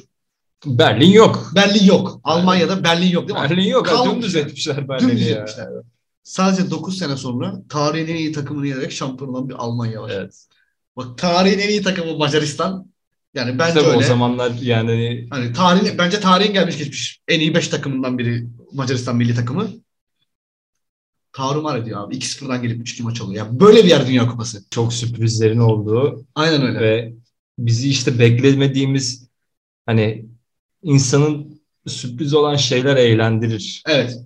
[0.65, 1.51] Berlin yok.
[1.55, 2.19] Berlin yok.
[2.23, 3.49] Almanya'da Berlin yok değil mi?
[3.49, 3.85] Berlin yok.
[3.85, 5.37] Kalmamış Dümdüz etmişler Berlin'i Dümdüz ya.
[5.41, 5.67] etmişler.
[6.23, 10.11] Sadece 9 sene sonra tarihin en iyi takımını yenerek şampiyon olan bir Almanya var.
[10.15, 10.45] Evet.
[10.97, 12.91] Bak tarihin en iyi takımı Macaristan.
[13.33, 13.97] Yani bence Tabii öyle.
[13.97, 19.15] o zamanlar yani Hani tarihin, bence tarihin gelmiş geçmiş en iyi 5 takımından biri Macaristan
[19.15, 19.69] milli takımı.
[21.33, 22.15] Tarumar ediyor abi.
[22.17, 23.45] 2-0'dan gelip 3-2 maç alıyor.
[23.45, 24.63] Yani böyle bir yer Dünya Kupası.
[24.69, 26.79] çok sürprizlerin olduğu Aynen öyle.
[26.79, 27.13] ve
[27.59, 29.27] bizi işte beklemediğimiz
[29.85, 30.25] hani
[30.83, 33.83] insanın sürpriz olan şeyler eğlendirir.
[33.87, 34.17] Evet.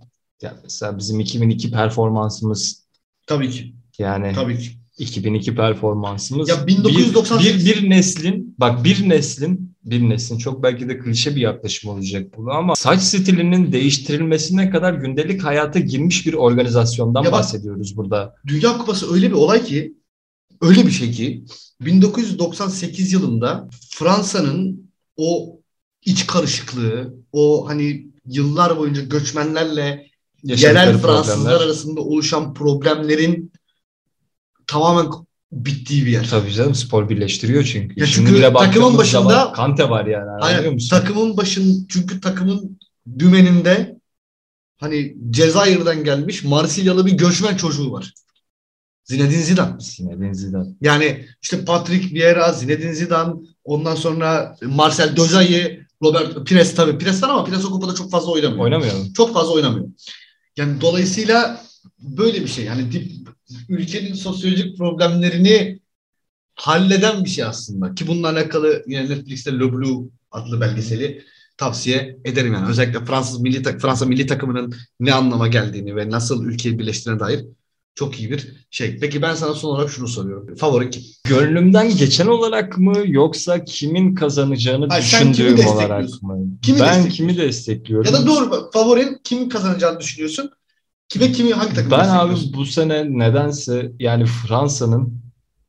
[0.41, 2.87] Yani mesela bizim 2002 performansımız
[3.27, 3.75] Tabii ki.
[3.97, 4.80] yani Tabii ki.
[4.97, 10.89] 2002 performansımız Ya 1998 bir, bir, bir neslin bak bir neslin bir neslin çok belki
[10.89, 16.33] de klişe bir yaklaşım olacak bu ama saç stilinin değiştirilmesine kadar gündelik hayata girmiş bir
[16.33, 18.35] organizasyondan Ya bak- bahsediyoruz burada.
[18.47, 19.93] Dünya Kupası öyle bir olay ki
[20.61, 21.45] öyle bir şey ki
[21.81, 25.59] 1998 yılında Fransa'nın o
[26.05, 30.11] iç karışıklığı, o hani yıllar boyunca göçmenlerle
[30.43, 31.65] Yaşadıkları yerel Fransızlar problemler.
[31.65, 33.50] arasında oluşan problemlerin
[34.71, 35.11] tamamen
[35.51, 36.27] bittiği bir yer.
[36.29, 37.99] Tabii canım spor birleştiriyor çünkü.
[37.99, 40.73] Ya Şimdi çünkü bile takımın başında- zaman Kante var yani Aynen.
[40.73, 40.89] musun?
[40.89, 42.79] Takımın başın çünkü takımın
[43.19, 43.99] dümeninde
[44.79, 48.13] hani Cezayir'den gelmiş Marsilyalı bir göçmen çocuğu var.
[49.03, 49.75] Zinedine Zidane.
[49.79, 50.69] Zinedine Zidane.
[50.81, 56.97] Yani işte Patrick Vieira, Zinedine Zidane, ondan sonra Marcel Desailly, Robert Pires tabii.
[56.97, 58.63] Pires var ama Pires o kupada çok fazla oynamıyor.
[58.63, 59.13] Oynamıyor mu?
[59.17, 59.85] Çok fazla oynamıyor.
[60.57, 61.61] Yani dolayısıyla
[61.99, 62.65] böyle bir şey.
[62.65, 63.11] Yani dip,
[63.69, 65.79] ülkenin sosyolojik problemlerini
[66.55, 67.95] halleden bir şey aslında.
[67.95, 71.23] Ki bununla alakalı yine Netflix'te Le Blue adlı belgeseli
[71.57, 72.69] tavsiye ederim yani.
[72.69, 77.45] Özellikle Fransız milli Fransa milli takımının ne anlama geldiğini ve nasıl ülkeyi birleştirdiğine dair
[77.95, 78.97] çok iyi bir şey.
[78.99, 80.55] Peki ben sana son olarak şunu soruyorum.
[80.55, 81.03] Favori kim?
[81.23, 86.37] Gönlümden geçen olarak mı yoksa kimin kazanacağını Hayır, sen kimi düşündüğüm olarak mı?
[86.61, 88.13] Kimi ben kimi destekliyorum?
[88.13, 90.51] Ya da doğru favorin kimin kazanacağını düşünüyorsun?
[91.11, 95.21] Kime kimi hangi takımı ben abi bu sene nedense yani Fransa'nın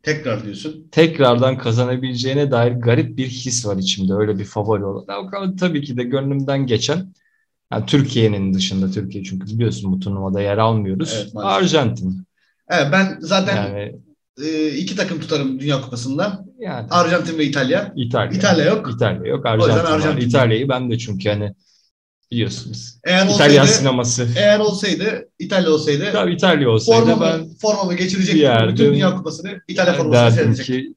[0.03, 0.89] Tekrar diyorsun.
[0.93, 4.15] tekrardan kazanabileceğine dair garip bir his var içimde.
[4.15, 5.35] Öyle bir favori olarak.
[5.35, 7.13] Ama tabii ki de gönlümden geçen
[7.73, 11.15] yani Türkiye'nin dışında Türkiye çünkü biliyorsun bu turnuvada yer almıyoruz.
[11.17, 11.63] Evet, maalesef.
[11.63, 12.25] Arjantin.
[12.71, 13.97] Evet ben zaten Yani
[14.45, 16.45] e, iki takım tutarım Dünya Kupası'nda.
[16.59, 17.93] yani Arjantin ve İtalya.
[17.97, 18.33] İtalya.
[18.33, 18.91] İtalya yok.
[18.95, 19.47] İtalya yok.
[19.47, 19.91] Arjantin, var.
[19.91, 20.29] Arjantin.
[20.29, 21.55] İtalya'yı ben de çünkü hani
[22.33, 22.95] biliyorsunuz.
[23.05, 24.29] Eğer İtalyan olsaydı, sineması.
[24.37, 28.43] eğer olsaydı, İtalya olsaydı Tabii İtalya olsaydı formamı, ben formamı geçirecektim.
[28.43, 28.75] yerdim.
[28.75, 30.77] Bütün Dünya Kupası'nı İtalya derdim seyredecektim.
[30.77, 30.95] ki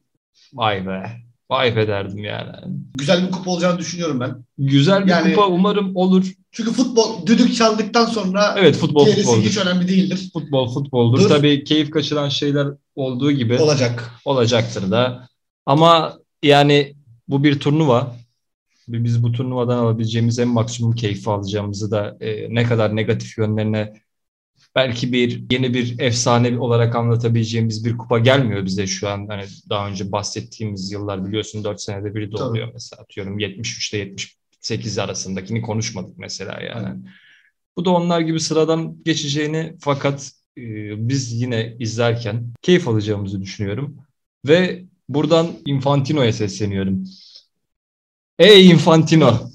[0.54, 1.02] vay be.
[1.50, 2.50] Vay be derdim yani.
[2.98, 4.44] Güzel bir kupa olacağını düşünüyorum ben.
[4.58, 6.32] Güzel bir Yani- kupa umarım olur.
[6.52, 9.48] Çünkü futbol düdük çaldıktan sonra Evet futbol gerisi futboldur.
[9.48, 10.30] hiç önemli değildir.
[10.32, 11.20] Futbol futboldur.
[11.20, 11.28] Dur.
[11.28, 14.10] Tabii keyif kaçıran şeyler olduğu gibi Olacak.
[14.24, 15.28] olacaktır da.
[15.66, 16.94] Ama yani
[17.28, 18.16] bu bir turnuva.
[18.88, 23.92] Biz bu turnuvadan alabileceğimiz en maksimum keyfi alacağımızı da e, ne kadar negatif yönlerine
[24.74, 29.26] belki bir yeni bir efsane olarak anlatabileceğimiz bir kupa gelmiyor bize şu an.
[29.28, 32.42] Hani daha önce bahsettiğimiz yıllar biliyorsun 4 senede bir de Tabii.
[32.42, 33.02] oluyor mesela.
[33.02, 36.86] Atıyorum 73'te 78 arasındakini konuşmadık mesela yani.
[36.86, 37.08] Aynen.
[37.76, 40.62] Bu da onlar gibi sıradan geçeceğini fakat e,
[41.08, 43.96] biz yine izlerken keyif alacağımızı düşünüyorum.
[44.46, 47.04] Ve buradan Infantino'ya sesleniyorum.
[48.38, 49.50] Ey Infantino!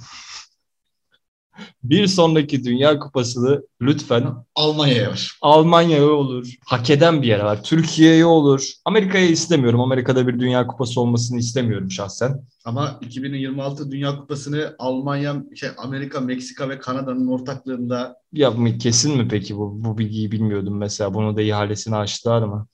[1.83, 5.37] Bir sonraki Dünya Kupası'nı lütfen Almanya'ya var.
[5.41, 7.63] Almanya'ya olur, hak eden bir yere var.
[7.63, 8.71] Türkiye'ye olur.
[8.85, 9.81] Amerika'ya istemiyorum.
[9.81, 12.41] Amerika'da bir Dünya Kupası olmasını istemiyorum şahsen.
[12.65, 19.27] Ama 2026 Dünya Kupası'nı Almanya, şey, Amerika, Meksika ve Kanada'nın ortaklığında Ya bu kesin mi
[19.27, 19.83] peki bu?
[19.83, 21.13] Bu bilgiyi bilmiyordum mesela.
[21.13, 22.67] Bunu da ihalesini açtılar mı?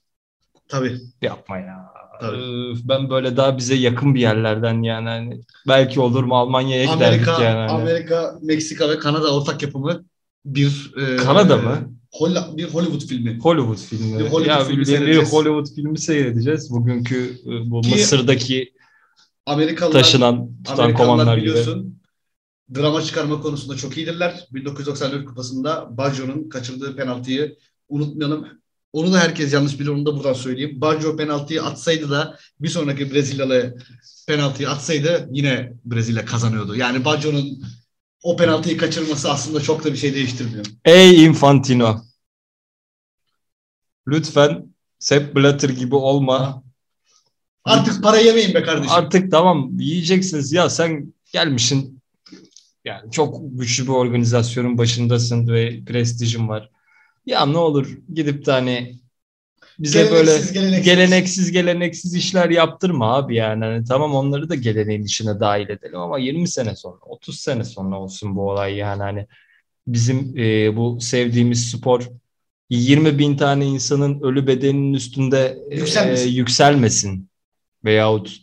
[0.67, 1.97] tabii Yapma ya.
[2.21, 2.73] Tabii.
[2.84, 7.43] Ben böyle daha bize yakın bir yerlerden yani hani belki olur mu Almanya'ya giderdik Amerika,
[7.43, 7.69] yani.
[7.69, 7.82] hani.
[7.82, 10.06] Amerika, Meksika ve Kanada ortak yapımı
[10.45, 11.91] bir e, Kanada mı?
[12.12, 13.39] Holla- bir Hollywood filmi.
[13.39, 14.19] Hollywood filmi.
[14.19, 15.23] Bir Hollywood ya filmi bir.
[15.25, 16.71] Hollywood filmi seyredeceğiz.
[16.71, 18.73] Bugünkü e, bu Ki- Mısır'daki
[19.45, 21.45] Amerikalılar, taşınan tutan komanlar gibi.
[21.47, 21.97] biliyorsun
[22.75, 24.47] drama çıkarma konusunda çok iyidirler.
[24.51, 27.58] 1994 kupasında Baggio'nun kaçırdığı penaltıyı
[27.89, 28.47] unutmayalım.
[28.93, 30.82] Onu da herkes yanlış bilir onu da buradan söyleyeyim.
[30.82, 33.78] Baggio penaltıyı atsaydı da bir sonraki Brezilyalı
[34.28, 36.76] penaltıyı atsaydı yine Brezilya kazanıyordu.
[36.76, 37.63] Yani Baggio'nun
[38.23, 40.65] o penaltıyı kaçırması aslında çok da bir şey değiştirmiyor.
[40.86, 42.02] Ey Infantino.
[44.08, 46.63] Lütfen Sepp Blatter gibi olma.
[47.63, 48.91] Artık para yemeyin be kardeşim.
[48.91, 52.02] Artık tamam yiyeceksiniz ya sen gelmişsin
[52.86, 56.69] yani çok güçlü bir organizasyonun başındasın ve prestijin var.
[57.28, 58.96] Ya ne olur gidip de hani
[59.80, 60.86] bize böyle Geleneksiz, geleneksiz.
[60.86, 63.66] geleneksiz geleneksiz işler yaptırma abi yani.
[63.66, 68.00] Hani tamam onları da geleneğin içine dahil edelim ama 20 sene sonra 30 sene sonra
[68.02, 69.28] olsun bu olay yani hani
[69.88, 72.10] bizim e, bu sevdiğimiz spor
[72.70, 76.30] 20 bin tane insanın ölü bedeninin üstünde e, Yükselmesin.
[76.32, 77.30] yükselmesin
[77.86, 78.38] veyahut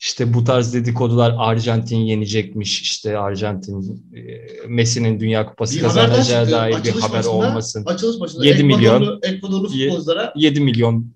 [0.00, 4.20] işte bu tarz dedikodular Arjantin yenecekmiş işte Arjantin e,
[4.68, 7.84] Messi'nin Dünya Kupası Bir haber kazanacağı dair bir Açılış haber maçında- olmasın.
[7.86, 9.20] Açılış maçında 7 milyon.
[9.22, 11.12] Ekvadorlu, futbolculara 7 milyon.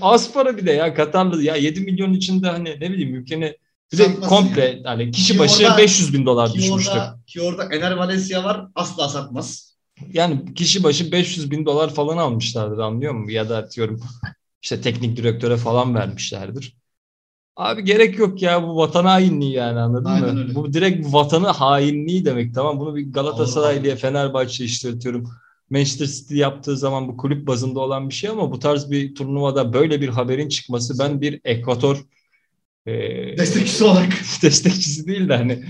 [0.00, 3.56] Az para bir de ya Katarlı ya 7 milyon içinde hani ne bileyim ülkeni
[3.92, 6.90] bir de komple hani kişi Ki başı orada- 500 bin dolar ki düşmüştü.
[6.92, 9.74] orada, ki orada Ener Valencia var asla satmaz.
[10.12, 13.32] Yani kişi başı 500 bin dolar falan almışlardır anlıyor musun?
[13.34, 14.00] Ya da atıyorum
[14.62, 16.76] işte teknik direktöre falan vermişlerdir.
[17.58, 20.40] Abi gerek yok ya bu vatan hainliği yani anladın Aynen mı?
[20.40, 20.54] öyle.
[20.54, 22.80] Bu direkt vatanı hainliği demek tamam.
[22.80, 25.28] Bunu bir Galatasaray diye Fenerbahçe işte atıyorum.
[25.70, 29.72] Manchester City yaptığı zaman bu kulüp bazında olan bir şey ama bu tarz bir turnuvada
[29.72, 31.96] böyle bir haberin çıkması ben bir Ekvator
[32.86, 32.92] e,
[33.38, 34.12] Destekçisi olarak.
[34.42, 35.64] destekçisi değil de hani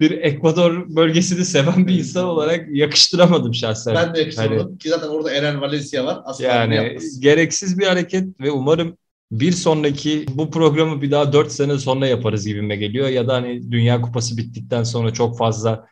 [0.00, 3.94] bir Ekvador bölgesini seven bir insan olarak yakıştıramadım şahsen.
[3.94, 4.78] Ben de yakıştırmadım.
[4.78, 6.20] Ki zaten orada Eren Valencia var.
[6.24, 8.96] Asla Yani gereksiz bir hareket ve umarım
[9.30, 13.08] bir sonraki bu programı bir daha 4 sene sonra yaparız gibime geliyor.
[13.08, 15.88] Ya da hani Dünya Kupası bittikten sonra çok fazla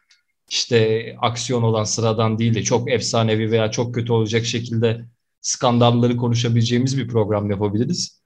[0.50, 5.04] işte aksiyon olan sıradan değil de çok efsanevi veya çok kötü olacak şekilde
[5.40, 8.22] skandalları konuşabileceğimiz bir program yapabiliriz.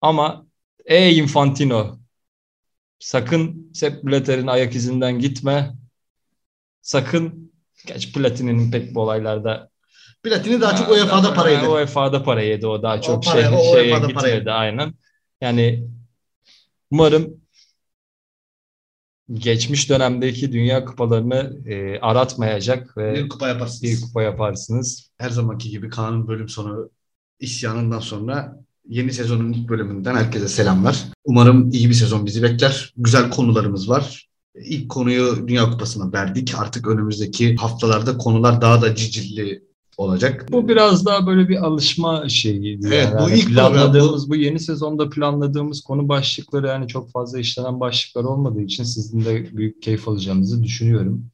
[0.00, 0.46] Ama
[0.86, 1.98] ey Infantino
[2.98, 5.74] sakın Sepp Blatter'in ayak izinden gitme.
[6.82, 7.52] Sakın
[7.86, 9.70] Gerçi Platini'nin pek bu olaylarda
[10.26, 11.66] Platini daha çok UEFA'da para yedi.
[11.68, 14.50] UEFA'da para yedi o daha O çok para- şey, o şeye UEFA'da para gitmedi yedi.
[14.50, 14.94] aynen.
[15.40, 15.88] Yani
[16.90, 17.40] umarım
[19.32, 23.82] geçmiş dönemdeki Dünya Kupalarını e, aratmayacak ve Bir kupa yaparsınız.
[23.82, 25.10] bir kupa yaparsınız.
[25.18, 26.90] Her zamanki gibi Kaan'ın bölüm sonu
[27.40, 28.56] isyanından sonra
[28.88, 31.04] yeni sezonun ilk bölümünden herkese selamlar.
[31.24, 32.92] Umarım iyi bir sezon bizi bekler.
[32.96, 34.28] Güzel konularımız var.
[34.54, 36.54] İlk konuyu Dünya Kupası'na verdik.
[36.58, 39.65] Artık önümüzdeki haftalarda konular daha da cicilli
[39.96, 40.46] olacak.
[40.52, 42.86] Bu biraz daha böyle bir alışma şeyiydi.
[42.86, 43.18] Evet, yani.
[43.18, 44.36] bu Hani ilk program, planladığımız bu...
[44.36, 49.82] yeni sezonda planladığımız konu başlıkları yani çok fazla işlenen başlıklar olmadığı için sizin de büyük
[49.82, 51.30] keyif alacağınızı düşünüyorum.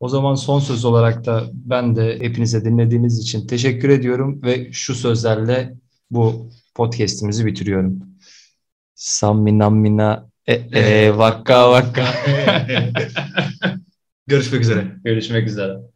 [0.00, 4.94] O zaman son söz olarak da ben de hepinize dinlediğiniz için teşekkür ediyorum ve şu
[4.94, 5.74] sözlerle
[6.10, 7.98] bu podcast'imizi bitiriyorum.
[8.94, 12.04] Sammina mina e, e, vakka vakka.
[14.26, 14.86] Görüşmek üzere.
[15.04, 15.84] Görüşmek üzere.